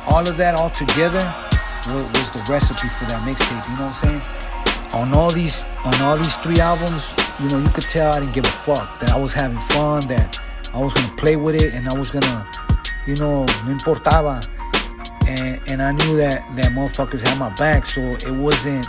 All 0.07 0.29
of 0.29 0.37
that 0.37 0.59
all 0.59 0.71
together 0.71 1.23
was, 1.87 2.07
was 2.13 2.31
the 2.31 2.45
recipe 2.51 2.89
for 2.89 3.05
that 3.07 3.23
mixtape 3.23 3.63
you 3.69 3.77
know 3.77 3.87
what 3.87 4.03
I'm 4.05 4.21
saying? 4.21 4.23
On 4.93 5.15
all 5.15 5.31
these 5.31 5.65
on 5.85 5.95
all 6.03 6.17
these 6.17 6.37
three 6.37 6.59
albums, 6.59 7.13
you 7.41 7.49
know, 7.49 7.59
you 7.59 7.69
could 7.69 7.85
tell 7.85 8.15
I 8.15 8.21
didn't 8.21 8.35
give 8.35 8.45
a 8.45 8.49
fuck. 8.49 8.99
That 9.01 9.11
I 9.11 9.19
was 9.19 9.35
having 9.35 9.59
fun, 9.59 10.07
that 10.09 10.41
I 10.73 10.79
was 10.79 10.95
gonna 10.95 11.15
play 11.17 11.37
with 11.37 11.55
it 11.55 11.75
and 11.75 11.89
I 11.89 11.99
was 11.99 12.11
gonna, 12.11 12.47
you 13.07 13.15
know, 13.17 13.45
no 13.45 13.75
importaba. 13.75 14.47
And 15.29 15.61
and 15.69 15.83
I 15.83 15.93
knew 15.93 16.17
that 16.19 16.45
that 16.57 16.73
motherfuckers 16.73 17.27
had 17.27 17.39
my 17.39 17.51
back, 17.57 17.87
so 17.87 18.01
it 18.01 18.31
wasn't 18.31 18.87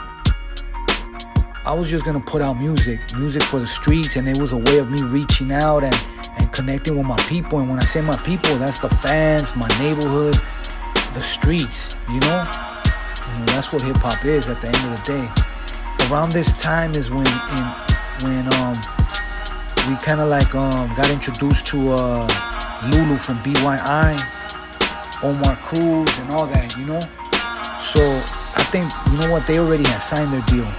I 1.65 1.73
was 1.73 1.89
just 1.89 2.05
gonna 2.05 2.21
put 2.21 2.41
out 2.41 2.53
music, 2.53 2.99
music 3.17 3.43
for 3.43 3.59
the 3.59 3.67
streets, 3.67 4.15
and 4.15 4.27
it 4.29 4.39
was 4.39 4.53
a 4.53 4.57
way 4.57 4.77
of 4.77 4.89
me 4.89 5.01
reaching 5.01 5.51
out 5.51 5.83
and, 5.83 5.95
and 6.37 6.51
connecting 6.53 6.95
with 6.95 7.05
my 7.05 7.17
people. 7.27 7.59
And 7.59 7.69
when 7.69 7.79
I 7.79 7.83
say 7.83 8.01
my 8.01 8.15
people, 8.17 8.57
that's 8.57 8.79
the 8.79 8.89
fans, 8.89 9.55
my 9.55 9.67
neighborhood, 9.79 10.39
the 11.13 11.21
streets, 11.21 11.97
you 12.07 12.19
know? 12.21 12.49
You 13.27 13.39
know 13.39 13.45
that's 13.47 13.73
what 13.73 13.81
hip 13.81 13.97
hop 13.97 14.23
is 14.23 14.47
at 14.47 14.61
the 14.61 14.67
end 14.67 14.77
of 14.77 14.91
the 14.91 15.03
day 15.03 15.47
around 16.09 16.31
this 16.31 16.53
time 16.53 16.91
is 16.91 17.11
when 17.11 17.27
in, 17.27 17.86
when 18.23 18.51
um 18.55 18.75
we 19.87 19.95
kind 19.97 20.19
of 20.19 20.29
like 20.29 20.53
um 20.55 20.93
got 20.95 21.09
introduced 21.09 21.65
to 21.67 21.91
uh 21.91 22.27
Lulu 22.91 23.17
from 23.17 23.37
BYI, 23.43 24.17
Omar 25.23 25.55
Cruz 25.57 26.17
and 26.19 26.31
all 26.31 26.45
that, 26.47 26.75
you 26.77 26.85
know. 26.85 26.99
So 27.79 28.01
I 28.55 28.63
think 28.71 28.91
you 29.11 29.17
know 29.19 29.31
what 29.31 29.47
they 29.47 29.59
already 29.59 29.83
had 29.83 29.99
signed 29.99 30.33
their 30.33 30.41
deal. 30.41 30.69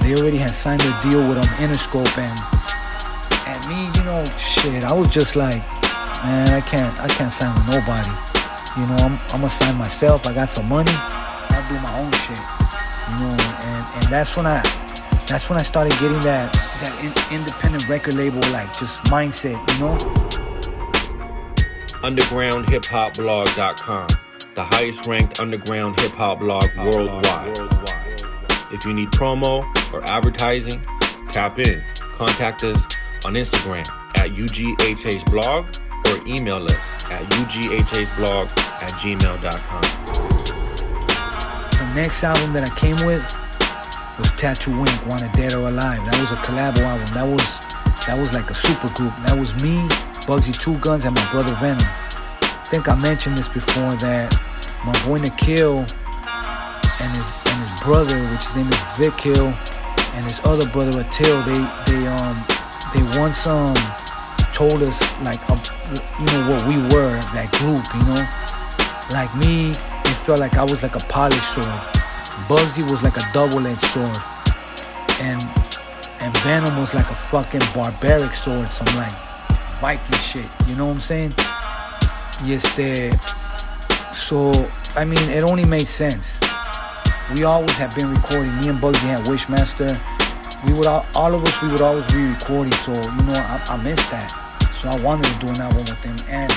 They 0.00 0.14
already 0.20 0.38
had 0.38 0.54
signed 0.54 0.80
their 0.80 1.00
deal 1.02 1.26
with 1.28 1.38
um 1.38 1.50
Interscope 1.58 2.16
and 2.18 2.38
and 3.46 3.60
me, 3.68 3.90
you 3.98 4.04
know, 4.04 4.24
shit. 4.36 4.84
I 4.84 4.92
was 4.92 5.08
just 5.08 5.36
like, 5.36 5.62
man, 6.24 6.48
I 6.48 6.60
can't 6.60 6.98
I 7.00 7.08
can't 7.08 7.32
sign 7.32 7.54
with 7.54 7.66
nobody. 7.66 8.12
You 8.76 8.86
know, 8.86 8.96
I'm 9.04 9.18
I'm 9.32 9.40
gonna 9.40 9.48
sign 9.48 9.76
myself. 9.76 10.26
I 10.26 10.32
got 10.34 10.48
some 10.48 10.68
money. 10.68 10.92
I'll 10.94 11.68
do 11.68 11.74
my 11.80 11.98
own 11.98 12.12
shit. 12.12 12.44
You 13.10 13.16
know, 13.18 13.36
and 13.64 13.86
and 13.96 14.04
that's 14.12 14.36
when 14.36 14.46
I 14.46 14.62
that's 15.30 15.48
when 15.48 15.58
I 15.60 15.62
started 15.62 15.92
getting 16.00 16.18
that 16.20 16.52
that 16.52 17.04
in, 17.04 17.12
independent 17.38 17.88
record 17.88 18.14
label 18.14 18.40
like 18.50 18.76
just 18.76 18.98
mindset, 19.04 19.56
you 19.72 19.78
know. 19.78 19.96
UndergroundHipHopBlog.com, 22.02 24.08
the 24.56 24.64
highest 24.64 25.06
ranked 25.06 25.38
underground 25.38 26.00
hip 26.00 26.10
hop 26.12 26.40
blog 26.40 26.64
worldwide. 26.76 27.56
If 28.72 28.84
you 28.84 28.92
need 28.92 29.10
promo 29.10 29.64
or 29.92 30.02
advertising, 30.04 30.82
tap 31.30 31.60
in. 31.60 31.80
Contact 32.00 32.64
us 32.64 32.82
on 33.24 33.34
Instagram 33.34 33.88
at 34.18 34.30
UGHHblog 34.30 35.78
or 36.08 36.26
email 36.26 36.64
us 36.64 36.72
at 37.04 37.22
UGHHblog 37.30 38.48
at 38.58 38.90
gmail.com. 38.94 39.82
The 41.70 41.86
next 41.94 42.24
album 42.24 42.52
that 42.52 42.68
I 42.68 42.74
came 42.74 42.96
with 43.06 43.32
was 44.20 44.30
Tattoo 44.32 44.76
Wink, 44.76 45.06
Wanted 45.06 45.32
Dead 45.32 45.54
or 45.54 45.68
Alive. 45.68 46.04
That 46.04 46.20
was 46.20 46.32
a 46.32 46.36
collab 46.36 46.78
album. 46.78 47.06
That 47.14 47.26
was 47.26 47.60
that 48.06 48.18
was 48.18 48.32
like 48.32 48.50
a 48.50 48.54
super 48.54 48.88
group. 48.90 49.12
That 49.26 49.38
was 49.38 49.54
me, 49.62 49.76
Bugsy 50.28 50.52
Two 50.52 50.78
Guns, 50.78 51.04
and 51.04 51.14
my 51.16 51.30
brother 51.32 51.54
Venom. 51.56 51.80
I 51.80 52.68
think 52.70 52.88
I 52.88 52.94
mentioned 52.94 53.36
this 53.36 53.48
before 53.48 53.96
that 53.96 54.36
my 54.84 54.92
boy 55.04 55.18
Nikhil 55.18 55.78
and 55.80 57.10
his 57.16 57.28
and 57.48 57.58
his 57.64 57.80
brother, 57.80 58.18
which 58.30 58.44
his 58.44 58.54
name 58.56 58.68
is 58.68 58.80
Vic 58.96 59.18
Hill, 59.20 59.48
and 60.14 60.24
his 60.24 60.38
other 60.44 60.68
brother 60.68 61.00
Attil, 61.00 61.40
they 61.48 61.60
they 61.88 62.06
um 62.06 62.44
they 62.92 63.02
once 63.18 63.46
um 63.46 63.74
told 64.52 64.82
us 64.82 65.00
like 65.22 65.40
you 65.48 66.26
know 66.36 66.50
what 66.50 66.66
we 66.68 66.76
were 66.94 67.16
that 67.32 67.48
group, 67.56 67.84
you 67.96 68.04
know, 68.04 68.22
like 69.16 69.34
me. 69.36 69.70
It 69.70 70.16
felt 70.26 70.40
like 70.40 70.58
I 70.58 70.64
was 70.64 70.82
like 70.82 70.96
a 70.96 71.06
polished 71.06 71.54
sword. 71.54 71.99
Bugsy 72.48 72.88
was 72.90 73.02
like 73.02 73.16
a 73.16 73.32
double-edged 73.32 73.82
sword, 73.82 74.16
and 75.20 75.42
and 76.20 76.36
Venom 76.38 76.76
was 76.76 76.94
like 76.94 77.10
a 77.10 77.14
fucking 77.14 77.62
barbaric 77.74 78.34
sword, 78.34 78.70
some 78.70 78.86
like 78.96 79.14
Viking 79.80 80.18
shit. 80.18 80.50
You 80.66 80.74
know 80.74 80.86
what 80.86 80.92
I'm 80.92 81.00
saying? 81.00 81.34
Yes, 82.44 82.64
este, 82.78 83.18
so 84.14 84.52
I 84.94 85.04
mean, 85.04 85.18
it 85.30 85.42
only 85.42 85.64
made 85.64 85.88
sense. 85.88 86.38
We 87.34 87.44
always 87.44 87.72
have 87.72 87.94
been 87.94 88.10
recording. 88.10 88.54
Me 88.58 88.68
and 88.68 88.78
Bugsy 88.80 89.06
had 89.08 89.24
Wishmaster. 89.26 89.98
We 90.66 90.74
would 90.74 90.86
all, 90.86 91.06
all 91.14 91.34
of 91.34 91.42
us, 91.44 91.62
we 91.62 91.68
would 91.68 91.80
always 91.80 92.04
be 92.12 92.22
recording. 92.22 92.72
So 92.72 92.92
you 92.92 93.24
know, 93.24 93.32
I, 93.34 93.64
I 93.70 93.76
missed 93.82 94.10
that. 94.10 94.30
So 94.74 94.88
I 94.88 95.00
wanted 95.00 95.24
to 95.24 95.38
do 95.38 95.48
an 95.48 95.60
album 95.60 95.84
with 95.84 96.04
him. 96.04 96.16
And 96.28 96.52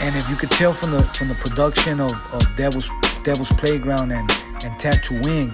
and 0.00 0.16
if 0.16 0.28
you 0.30 0.36
could 0.36 0.50
tell 0.50 0.72
from 0.72 0.92
the 0.92 1.02
from 1.02 1.28
the 1.28 1.34
production 1.34 2.00
of, 2.00 2.12
of 2.32 2.42
Devil's 2.56 2.88
Devil's 3.24 3.50
Playground 3.52 4.12
and 4.12 4.30
and 4.64 4.78
Tattooing, 4.78 5.52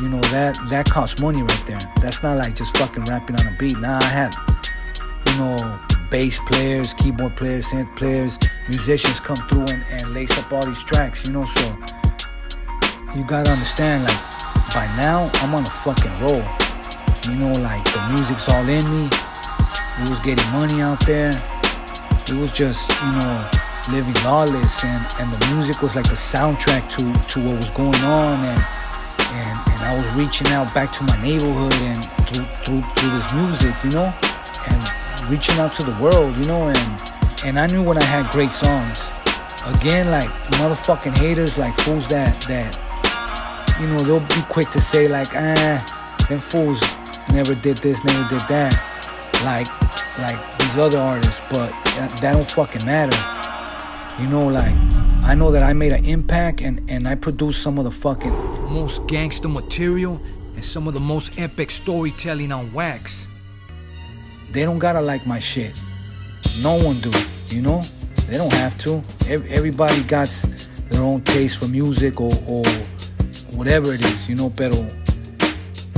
you 0.00 0.08
know 0.08 0.20
that 0.30 0.58
that 0.68 0.88
costs 0.90 1.20
money 1.20 1.42
right 1.42 1.66
there. 1.66 1.80
That's 2.00 2.22
not 2.22 2.38
like 2.38 2.54
just 2.54 2.76
fucking 2.76 3.04
rapping 3.04 3.36
on 3.36 3.46
a 3.46 3.56
beat. 3.58 3.78
Nah, 3.78 3.98
I 3.98 4.04
had 4.04 4.34
you 5.26 5.38
know 5.38 5.80
bass 6.10 6.38
players, 6.40 6.94
keyboard 6.94 7.36
players, 7.36 7.66
synth 7.66 7.94
players, 7.96 8.38
musicians 8.68 9.20
come 9.20 9.36
through 9.48 9.66
and, 9.66 9.84
and 9.90 10.14
lace 10.14 10.36
up 10.38 10.52
all 10.52 10.64
these 10.64 10.82
tracks, 10.84 11.26
you 11.26 11.32
know, 11.32 11.44
so 11.44 11.76
you 13.16 13.24
gotta 13.24 13.50
understand, 13.50 14.04
like, 14.04 14.74
by 14.74 14.86
now, 14.96 15.30
I'm 15.34 15.54
on 15.54 15.62
a 15.62 15.70
fucking 15.70 16.20
roll. 16.20 16.44
You 17.24 17.38
know, 17.38 17.52
like, 17.60 17.84
the 17.92 18.08
music's 18.10 18.48
all 18.48 18.68
in 18.68 18.84
me. 18.90 19.10
We 20.02 20.10
was 20.10 20.20
getting 20.20 20.50
money 20.52 20.80
out 20.80 21.04
there. 21.06 21.30
It 22.26 22.32
was 22.32 22.52
just, 22.52 22.88
you 23.02 23.12
know, 23.12 23.50
living 23.90 24.14
lawless 24.24 24.84
and, 24.84 25.06
and 25.20 25.32
the 25.32 25.54
music 25.54 25.82
was 25.82 25.96
like 25.96 26.08
the 26.08 26.14
soundtrack 26.14 26.88
to, 26.88 27.12
to 27.26 27.40
what 27.44 27.56
was 27.56 27.70
going 27.70 28.02
on 28.04 28.44
and 28.44 28.64
and, 29.30 29.58
and 29.68 29.82
I 29.82 29.96
was 29.96 30.06
reaching 30.14 30.46
out 30.48 30.72
back 30.74 30.92
to 30.94 31.04
my 31.04 31.20
neighborhood 31.22 31.74
and 31.82 32.04
through, 32.28 32.46
through 32.64 32.82
through 32.96 33.10
this 33.10 33.32
music, 33.34 33.74
you 33.84 33.90
know? 33.90 34.14
And 34.68 35.30
reaching 35.30 35.58
out 35.58 35.72
to 35.74 35.82
the 35.82 35.96
world, 36.00 36.36
you 36.36 36.44
know, 36.44 36.68
and 36.68 37.12
and 37.44 37.58
I 37.58 37.66
knew 37.66 37.82
when 37.82 37.98
I 37.98 38.04
had 38.04 38.30
great 38.30 38.50
songs. 38.50 38.98
Again, 39.66 40.10
like 40.10 40.28
motherfucking 40.58 41.16
haters, 41.18 41.58
like 41.58 41.76
fools 41.80 42.08
that 42.08 42.40
that 42.42 42.78
you 43.80 43.86
know 43.86 43.98
they'll 43.98 44.20
be 44.20 44.42
quick 44.48 44.70
to 44.70 44.80
say 44.80 45.08
like, 45.08 45.34
ah, 45.34 46.26
them 46.28 46.40
fools 46.40 46.80
never 47.30 47.54
did 47.54 47.76
this, 47.78 48.02
never 48.04 48.26
did 48.28 48.46
that, 48.48 48.74
like 49.44 49.68
like 50.18 50.58
these 50.58 50.78
other 50.78 50.98
artists, 50.98 51.42
but 51.50 51.70
that, 51.96 52.16
that 52.20 52.32
don't 52.32 52.50
fucking 52.50 52.84
matter. 52.84 53.37
You 54.18 54.26
know, 54.26 54.48
like 54.48 54.74
I 55.22 55.34
know 55.36 55.52
that 55.52 55.62
I 55.62 55.72
made 55.72 55.92
an 55.92 56.04
impact 56.04 56.60
and 56.60 56.90
and 56.90 57.06
I 57.06 57.14
produced 57.14 57.62
some 57.62 57.78
of 57.78 57.84
the 57.84 57.90
fucking 57.90 58.32
most 58.72 59.06
gangster 59.06 59.48
material 59.48 60.20
and 60.54 60.64
some 60.64 60.88
of 60.88 60.94
the 60.94 61.00
most 61.00 61.38
epic 61.38 61.70
storytelling 61.70 62.50
on 62.50 62.72
wax. 62.72 63.28
They 64.50 64.64
don't 64.64 64.80
gotta 64.80 65.00
like 65.00 65.24
my 65.26 65.38
shit. 65.38 65.80
No 66.62 66.82
one 66.82 66.98
do, 67.00 67.12
you 67.46 67.62
know? 67.62 67.82
They 68.26 68.36
don't 68.36 68.52
have 68.54 68.76
to. 68.78 69.02
Everybody 69.28 70.02
got 70.02 70.28
their 70.90 71.02
own 71.02 71.20
taste 71.22 71.58
for 71.58 71.68
music 71.68 72.20
or, 72.20 72.32
or 72.48 72.64
whatever 73.54 73.94
it 73.94 74.04
is, 74.04 74.28
you 74.28 74.34
know, 74.34 74.50
pero... 74.50 74.86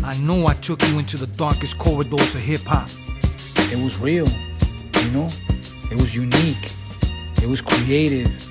I 0.04 0.18
know 0.20 0.46
I 0.46 0.54
took 0.54 0.83
you 0.88 0.98
into 0.98 1.16
the 1.16 1.26
darkest 1.26 1.78
corridors 1.78 2.35
of 2.35 2.40
hip-hop. 2.40 2.88
It 3.72 3.78
was 3.78 3.98
real, 3.98 4.26
you 5.02 5.11
know? 5.12 5.28
It 5.90 5.96
was 5.96 6.14
unique. 6.14 6.72
It 7.42 7.48
was 7.48 7.61
creative. 7.61 8.48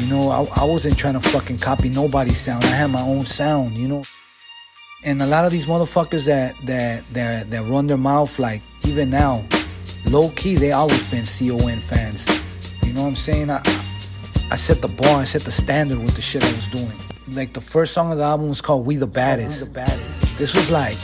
You 0.00 0.06
know, 0.06 0.30
I, 0.30 0.44
I 0.60 0.64
wasn't 0.64 0.96
trying 0.96 1.14
to 1.14 1.20
fucking 1.20 1.58
copy 1.58 1.88
nobody's 1.88 2.40
sound. 2.40 2.64
I 2.64 2.68
had 2.68 2.90
my 2.90 3.02
own 3.02 3.26
sound, 3.26 3.74
you 3.74 3.88
know? 3.88 4.04
And 5.04 5.22
a 5.22 5.26
lot 5.26 5.44
of 5.44 5.52
these 5.52 5.66
motherfuckers 5.66 6.24
that 6.26 6.54
that 6.66 7.04
that 7.12 7.50
that 7.50 7.62
run 7.62 7.86
their 7.86 7.96
mouth 7.96 8.38
like 8.38 8.62
even 8.84 9.10
now, 9.10 9.44
low 10.06 10.30
key, 10.30 10.56
they 10.56 10.72
always 10.72 11.02
been 11.04 11.24
CON 11.24 11.78
fans. 11.78 12.26
You 12.82 12.92
know 12.92 13.02
what 13.02 13.08
I'm 13.08 13.16
saying? 13.16 13.50
I 13.50 13.62
I 14.50 14.56
set 14.56 14.82
the 14.82 14.88
bar, 14.88 15.20
I 15.20 15.24
set 15.24 15.42
the 15.42 15.50
standard 15.50 15.98
with 15.98 16.16
the 16.16 16.22
shit 16.22 16.42
I 16.42 16.52
was 16.52 16.66
doing. 16.68 16.92
Like 17.28 17.52
the 17.52 17.60
first 17.60 17.92
song 17.92 18.10
of 18.10 18.18
the 18.18 18.24
album 18.24 18.48
was 18.48 18.60
called 18.60 18.86
We 18.86 18.96
the 18.96 19.06
Baddest. 19.06 19.60
We 19.60 19.66
the 19.66 19.72
Baddest. 19.72 20.38
This 20.38 20.54
was 20.54 20.70
like 20.70 20.98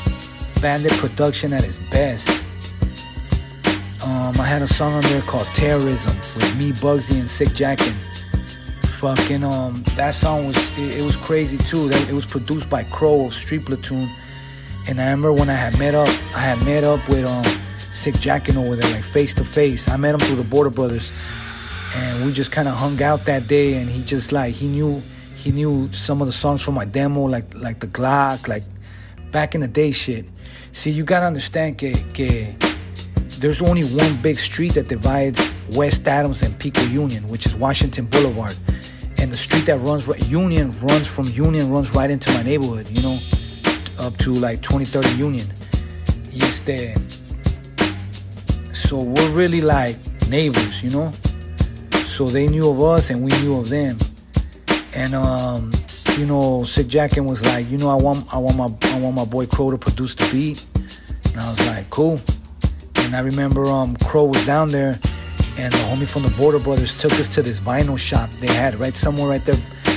bandit 0.61 0.93
production 0.93 1.53
at 1.53 1.63
its 1.63 1.79
best. 1.91 2.44
I 4.45 4.47
had 4.47 4.61
a 4.61 4.69
song 4.69 4.93
on 4.93 5.03
there 5.05 5.23
called 5.23 5.47
Terrorism 5.55 6.15
with 6.37 6.55
me, 6.59 6.73
Bugsy, 6.73 7.19
and 7.19 7.31
Sick 7.31 7.49
Jacken 7.49 7.97
fucking 9.01 9.43
um 9.43 9.83
that 9.97 10.13
song 10.15 10.47
was 10.47 10.57
it, 10.79 10.99
it 10.99 11.03
was 11.03 11.17
crazy 11.17 11.57
too. 11.57 11.89
That 11.89 12.09
it 12.11 12.13
was 12.13 12.27
produced 12.27 12.69
by 12.69 12.85
Crow 12.85 13.25
of 13.25 13.35
Street 13.35 13.65
Platoon. 13.65 14.11
And 14.87 15.01
I 15.01 15.05
remember 15.05 15.33
when 15.33 15.49
I 15.49 15.55
had 15.55 15.79
met 15.79 15.95
up, 15.95 16.09
I 16.35 16.41
had 16.41 16.63
met 16.63 16.85
up 16.85 17.07
with 17.09 17.25
um 17.25 17.45
Sick 17.79 18.17
Jacken 18.17 18.57
over 18.57 18.77
there, 18.77 18.91
like 18.93 19.03
face 19.03 19.33
to 19.35 19.45
face. 19.47 19.89
I 19.89 19.97
met 19.97 20.15
him 20.15 20.21
through 20.21 20.37
the 20.37 20.45
Border 20.45 20.69
Brothers, 20.69 21.11
and 21.95 22.27
we 22.27 22.33
just 22.33 22.53
kind 22.53 22.69
of 22.69 22.75
hung 22.75 23.03
out 23.03 23.25
that 23.25 23.47
day. 23.47 23.79
And 23.79 23.89
he 23.89 24.05
just 24.05 24.31
like 24.31 24.55
he 24.55 24.69
knew 24.69 25.03
he 25.37 25.53
knew 25.53 25.91
some 25.93 26.21
of 26.21 26.27
the 26.27 26.33
songs 26.33 26.61
from 26.61 26.75
my 26.75 26.85
demo, 26.85 27.25
like 27.25 27.55
like 27.55 27.81
the 27.81 27.89
Glock, 27.89 28.47
like 28.47 28.65
back 29.31 29.55
in 29.55 29.63
the 29.63 29.69
day 29.69 29.91
shit. 29.91 30.27
See, 30.73 30.91
you 30.91 31.05
gotta 31.05 31.27
understand 31.27 31.79
que, 31.79 31.95
que 32.13 32.57
there's 33.41 33.63
only 33.63 33.85
one 33.85 34.17
big 34.23 34.39
street 34.39 34.75
that 34.75 34.89
divides 34.89 35.55
West 35.73 36.07
Adams 36.07 36.43
and 36.43 36.59
Pico 36.59 36.83
Union, 36.83 37.27
which 37.29 37.47
is 37.47 37.55
Washington 37.55 38.07
Boulevard 38.07 38.57
and 39.25 39.33
the 39.33 39.37
street 39.39 39.65
that 39.65 39.79
runs 39.79 40.07
right, 40.07 40.23
Union 40.29 40.71
runs 40.83 41.07
from 41.07 41.27
Union 41.29 41.71
runs 41.71 41.95
right 41.95 42.11
into 42.11 42.31
my 42.33 42.43
neighborhood, 42.43 42.87
you 42.91 43.03
know, 43.03 43.19
up 43.99 44.15
to 44.19 44.33
like 44.33 44.61
2030 44.61 45.09
Union. 45.17 45.47
Y 46.31 46.41
este, 46.43 46.95
so 48.75 48.99
we're 48.99 49.31
really 49.31 49.63
like 49.63 49.97
neighbors, 50.29 50.83
you 50.83 50.91
know. 50.91 51.11
So 52.07 52.27
they 52.27 52.49
knew 52.49 52.69
of 52.69 52.83
us 52.83 53.09
and 53.09 53.25
we 53.25 53.31
knew 53.41 53.59
of 53.59 53.71
them. 53.71 53.97
And 54.95 55.15
um, 55.15 55.71
you 56.19 56.27
know, 56.27 56.65
Sick 56.65 56.89
Jacken 56.89 57.27
was 57.27 57.43
like, 57.47 57.71
you 57.71 57.79
know, 57.79 57.89
I 57.89 57.95
want 57.95 58.27
I 58.31 58.37
want 58.37 58.57
my 58.59 58.69
I 58.93 58.99
want 58.99 59.17
my 59.17 59.25
boy 59.25 59.47
Crow 59.47 59.71
to 59.71 59.79
produce 59.79 60.15
the 60.15 60.29
beat. 60.31 60.67
And 61.33 61.41
I 61.41 61.49
was 61.49 61.67
like, 61.67 61.89
cool. 61.89 62.21
I 63.15 63.21
remember 63.21 63.67
um 63.67 63.97
Crow 63.97 64.25
was 64.25 64.45
down 64.45 64.71
there 64.71 64.99
and 65.57 65.73
the 65.73 65.79
homie 65.79 66.07
from 66.07 66.23
the 66.23 66.31
Border 66.31 66.59
Brothers 66.59 66.99
took 66.99 67.13
us 67.13 67.29
to 67.29 67.43
this 67.43 67.61
vinyl 67.61 67.99
shop 67.99 68.31
they 68.39 68.53
had 68.53 68.75
right 68.81 68.97
somewhere 68.97 69.29
right 69.29 69.45
there, 69.45 69.57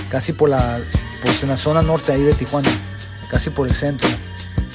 casi 0.10 0.34
por 0.34 0.50
la, 0.50 0.80
pues 1.22 1.42
en 1.42 1.50
la 1.50 1.56
zona 1.56 1.82
norte 1.82 2.14
ahí 2.14 2.26
de 2.26 2.34
Tijuana, 2.34 2.70
casi 3.30 3.50
por 3.50 3.66
el 3.66 3.74
centro. 3.74 4.10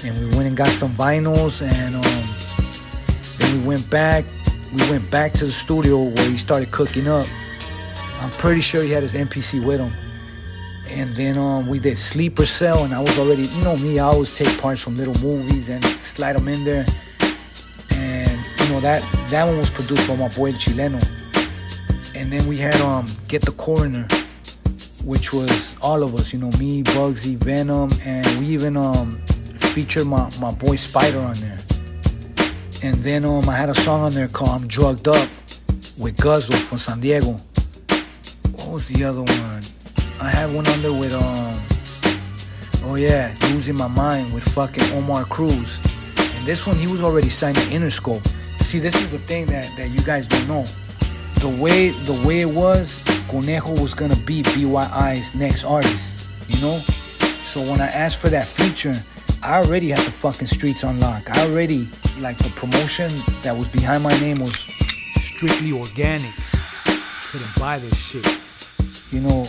And 0.05 0.19
we 0.19 0.37
went 0.37 0.49
and 0.49 0.57
got 0.57 0.71
some 0.71 0.93
vinyls, 0.95 1.63
and 1.63 1.95
um, 1.95 2.35
then 3.39 3.61
we 3.61 3.69
went 3.69 3.89
back. 3.89 4.25
We 4.73 4.91
went 4.91 5.09
back 5.11 5.33
to 5.35 5.45
the 5.45 5.53
studio 5.53 6.01
where 6.03 6.29
he 6.29 6.37
started 6.37 6.73
cooking 6.73 7.07
up. 7.07 7.27
I'm 8.21 8.31
pretty 8.31 8.61
sure 8.61 8.83
he 8.83 8.91
had 8.91 9.03
his 9.03 9.15
MPC 9.15 9.65
with 9.65 9.79
him. 9.79 9.93
And 10.89 11.13
then 11.13 11.39
um, 11.39 11.69
we 11.69 11.79
did 11.79 11.97
Sleeper 11.97 12.47
Cell, 12.47 12.83
and 12.83 12.93
I 12.93 12.99
was 12.99 13.17
already, 13.17 13.45
you 13.45 13.63
know 13.63 13.77
me, 13.77 14.01
I 14.01 14.05
always 14.07 14.37
take 14.37 14.59
parts 14.59 14.81
from 14.83 14.97
little 14.97 15.17
movies 15.21 15.69
and 15.69 15.85
slide 15.85 16.35
them 16.35 16.49
in 16.49 16.65
there 16.65 16.85
that 18.83 19.01
that 19.31 19.45
one 19.45 19.59
was 19.59 19.71
produced 19.71 20.07
by 20.09 20.17
my 20.17 20.29
boy 20.29 20.53
Chileno. 20.53 21.01
And 22.15 22.33
then 22.33 22.47
we 22.47 22.59
had 22.59 22.75
um 22.81 23.07
Get 23.29 23.43
the 23.43 23.53
Coroner, 23.53 24.07
which 25.05 25.33
was 25.33 25.75
all 25.81 26.03
of 26.03 26.15
us, 26.15 26.33
you 26.33 26.39
know, 26.41 26.51
me, 26.59 26.83
Bugsy, 26.83 27.37
Venom, 27.37 27.91
and 28.05 28.27
we 28.39 28.47
even 28.47 28.77
um 28.77 29.23
featured 29.73 30.07
my, 30.07 30.31
my 30.41 30.53
boy 30.53 30.77
Spider 30.77 31.21
on 31.21 31.35
there. 31.37 31.59
And 32.83 33.03
then 33.05 33.25
um 33.25 33.49
I 33.49 33.57
had 33.57 33.69
a 33.69 33.75
song 33.75 34.03
on 34.03 34.13
there 34.15 34.29
called 34.29 34.63
I'm 34.63 34.69
Drugged 34.69 35.07
Up 35.09 35.29
with 35.97 36.17
Guzzle 36.17 36.57
from 36.57 36.79
San 36.79 37.01
Diego. 37.01 37.41
What 38.53 38.69
was 38.69 38.89
the 38.89 39.05
other 39.05 39.23
one? 39.23 39.63
I 40.21 40.29
had 40.29 40.53
one 40.53 40.67
on 40.67 40.83
there 40.83 40.93
with 40.93 41.13
um 41.13 41.63
oh 42.85 42.97
yeah, 42.97 43.35
Losing 43.43 43.79
My 43.79 43.87
Mind 43.87 44.35
with 44.35 44.43
fucking 44.53 44.85
Omar 44.93 45.25
Cruz. 45.27 45.79
And 46.17 46.45
this 46.45 46.67
one 46.67 46.77
he 46.77 46.89
was 46.89 47.01
already 47.01 47.31
signed 47.31 47.57
to 47.57 47.63
Interscope 47.67 48.27
see, 48.73 48.79
this 48.79 48.95
is 49.03 49.11
the 49.11 49.19
thing 49.19 49.45
that, 49.45 49.71
that 49.77 49.91
you 49.91 50.01
guys 50.01 50.27
don't 50.27 50.49
know. 50.49 50.65
The 51.41 51.49
way 51.61 51.91
the 51.91 52.15
way 52.27 52.41
it 52.41 52.49
was, 52.49 53.05
Conejo 53.29 53.79
was 53.83 53.93
gonna 53.93 54.17
be 54.25 54.43
BYI's 54.43 55.35
next 55.35 55.65
artist, 55.65 56.31
you 56.49 56.59
know. 56.63 56.79
So 57.45 57.61
when 57.61 57.83
I 57.83 57.89
asked 57.89 58.17
for 58.17 58.31
that 58.31 58.47
feature, 58.47 58.95
I 59.43 59.61
already 59.61 59.91
had 59.91 59.99
the 59.99 60.11
fucking 60.11 60.47
streets 60.47 60.85
on 60.85 60.99
lock. 61.01 61.31
I 61.37 61.47
already 61.47 61.87
like 62.19 62.39
the 62.39 62.49
promotion 62.51 63.11
that 63.43 63.55
was 63.55 63.69
behind 63.69 64.05
my 64.05 64.19
name 64.21 64.39
was 64.39 64.57
strictly 65.21 65.73
organic. 65.73 66.33
Couldn't 67.31 67.55
buy 67.59 67.79
this 67.79 67.95
shit. 67.95 68.27
You 69.11 69.21
know, 69.21 69.43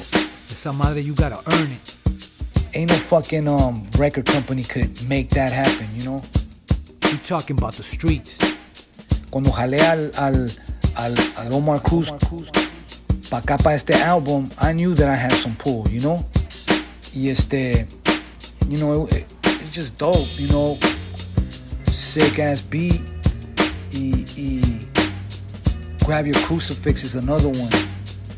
esa 0.49 0.73
madre 0.73 1.01
you 1.01 1.13
gotta 1.13 1.41
earn 1.55 1.71
it. 1.71 1.97
Ain't 2.73 2.89
no 2.89 2.97
fucking 2.97 3.47
um 3.47 3.87
record 3.97 4.25
company 4.25 4.63
could 4.63 5.07
make 5.07 5.29
that 5.29 5.53
happen, 5.53 5.87
you 5.95 6.03
know. 6.03 6.21
You 7.09 7.17
talking 7.19 7.57
about 7.57 7.75
the 7.75 7.83
streets 7.83 8.52
cuando 9.33 9.51
jalé 9.51 9.81
al, 9.81 10.11
al, 10.15 10.51
al, 10.93 11.15
al 11.37 11.53
Omar 11.53 11.81
Cruz 11.81 12.13
para 13.31 13.41
acá 13.41 13.57
para 13.57 13.75
este 13.75 13.95
álbum, 13.95 14.47
I 14.61 14.73
knew 14.73 14.93
that 14.93 15.09
I 15.09 15.15
had 15.15 15.33
some 15.33 15.55
pull, 15.55 15.89
you 15.89 16.01
know? 16.01 16.23
Y 17.15 17.29
este, 17.29 17.87
you 18.69 18.77
know, 18.77 19.07
it, 19.07 19.25
it's 19.43 19.71
just 19.71 19.97
dope, 19.97 20.27
you 20.37 20.47
know? 20.49 20.77
sick 21.87 22.37
ass 22.37 22.61
beat. 22.61 23.01
E, 23.91 24.23
e, 24.37 24.61
Grab 26.05 26.27
Your 26.27 26.35
Crucifix 26.45 27.03
is 27.03 27.15
another 27.15 27.49
one. 27.49 27.71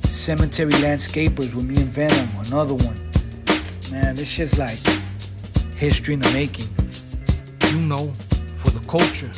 Cemetery 0.07 0.71
Landscapers 0.75 1.53
with 1.53 1.65
me 1.65 1.75
and 1.75 1.89
Venom, 1.89 2.29
another 2.47 2.73
one. 2.73 2.97
Man, 3.91 4.15
this 4.15 4.29
shit's 4.29 4.57
like 4.57 4.79
history 5.75 6.13
in 6.13 6.21
the 6.21 6.31
making. 6.31 6.69
You 7.69 7.79
know, 7.79 8.13
for 8.55 8.69
the 8.69 8.79
culture. 8.87 9.31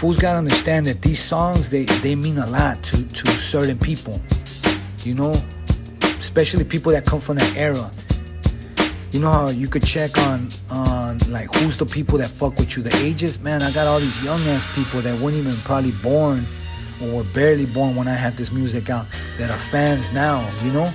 Fools 0.00 0.18
gotta 0.18 0.38
understand 0.38 0.86
that 0.86 1.02
these 1.02 1.22
songs 1.22 1.68
they, 1.68 1.84
they 2.00 2.14
mean 2.14 2.38
a 2.38 2.46
lot 2.46 2.82
to, 2.84 3.06
to 3.06 3.28
certain 3.32 3.78
people. 3.78 4.18
You 5.04 5.14
know? 5.14 5.34
Especially 6.18 6.64
people 6.64 6.90
that 6.92 7.04
come 7.04 7.20
from 7.20 7.36
that 7.36 7.54
era. 7.54 7.90
You 9.10 9.20
know 9.20 9.30
how 9.30 9.50
you 9.50 9.68
could 9.68 9.84
check 9.84 10.16
on 10.16 10.48
on 10.70 11.18
like 11.28 11.54
who's 11.54 11.76
the 11.76 11.84
people 11.84 12.16
that 12.16 12.30
fuck 12.30 12.56
with 12.56 12.78
you, 12.78 12.82
the 12.82 12.96
ages? 13.04 13.40
Man, 13.40 13.62
I 13.62 13.72
got 13.72 13.86
all 13.86 14.00
these 14.00 14.24
young 14.24 14.40
ass 14.48 14.66
people 14.74 15.02
that 15.02 15.20
weren't 15.20 15.36
even 15.36 15.52
probably 15.64 15.92
born 15.92 16.46
or 17.02 17.16
were 17.16 17.24
barely 17.34 17.66
born 17.66 17.94
when 17.94 18.08
I 18.08 18.14
had 18.14 18.38
this 18.38 18.50
music 18.50 18.88
out 18.88 19.04
that 19.36 19.50
are 19.50 19.58
fans 19.58 20.12
now, 20.12 20.48
you 20.64 20.72
know? 20.72 20.90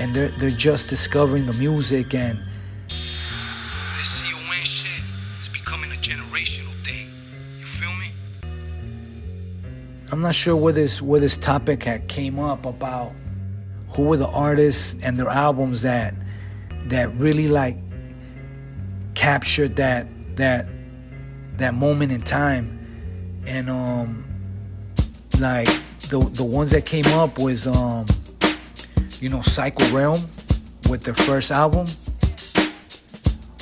And 0.00 0.12
they're 0.12 0.30
they're 0.40 0.50
just 0.50 0.90
discovering 0.90 1.46
the 1.46 1.52
music 1.52 2.12
and 2.12 2.40
I'm 10.16 10.22
not 10.22 10.34
sure 10.34 10.56
where 10.56 10.72
this 10.72 11.02
where 11.02 11.20
this 11.20 11.36
topic 11.36 11.84
had 11.84 12.08
came 12.08 12.38
up 12.38 12.64
about 12.64 13.12
who 13.90 14.04
were 14.04 14.16
the 14.16 14.26
artists 14.26 14.96
and 15.02 15.20
their 15.20 15.28
albums 15.28 15.82
that 15.82 16.14
that 16.86 17.14
really 17.16 17.48
like 17.48 17.76
captured 19.14 19.76
that 19.76 20.06
that 20.36 20.68
that 21.58 21.74
moment 21.74 22.12
in 22.12 22.22
time. 22.22 23.42
And 23.46 23.68
um 23.68 24.24
like 25.38 25.68
the 26.08 26.18
the 26.32 26.44
ones 26.44 26.70
that 26.70 26.86
came 26.86 27.06
up 27.08 27.38
was 27.38 27.66
um 27.66 28.06
you 29.20 29.28
know 29.28 29.42
Psycho 29.42 29.86
Realm 29.94 30.22
with 30.88 31.02
their 31.02 31.12
first 31.12 31.50
album 31.50 31.86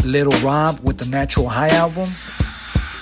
Lil 0.04 0.30
Rob 0.40 0.78
with 0.84 0.98
the 0.98 1.06
Natural 1.06 1.48
High 1.48 1.70
album 1.70 2.08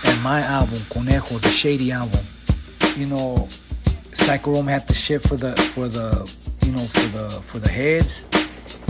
and 0.04 0.22
my 0.22 0.40
album 0.40 0.78
Conejo 0.88 1.38
the 1.38 1.50
Shady 1.50 1.92
album 1.92 2.26
you 2.96 3.06
know 3.06 3.48
Psycho 4.12 4.52
Realm 4.52 4.66
had 4.66 4.86
the 4.86 4.94
shit 4.94 5.22
for 5.22 5.36
the 5.36 5.56
for 5.74 5.88
the 5.88 6.10
you 6.64 6.72
know 6.72 6.82
for 6.82 7.08
the 7.18 7.28
for 7.42 7.58
the 7.58 7.68
heads 7.68 8.26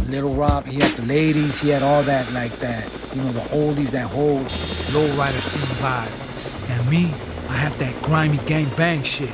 Lil 0.09 0.35
Rob 0.35 0.67
he 0.67 0.81
had 0.81 0.97
the 0.97 1.05
ladies 1.05 1.61
he 1.61 1.69
had 1.69 1.83
all 1.83 2.03
that 2.03 2.33
like 2.33 2.59
that 2.61 2.91
you 3.15 3.23
know 3.23 3.33
the 3.33 3.41
oldies 3.51 3.91
that 3.91 4.07
whole 4.07 4.41
Lowrider 4.93 5.41
scene 5.41 5.61
vibe. 5.81 6.11
And 6.71 6.91
me, 6.91 7.15
I 7.49 7.57
have 7.57 7.79
that 7.79 8.01
grimy 8.03 8.39
gang 8.47 8.71
bang 8.77 9.03
shit. 9.03 9.31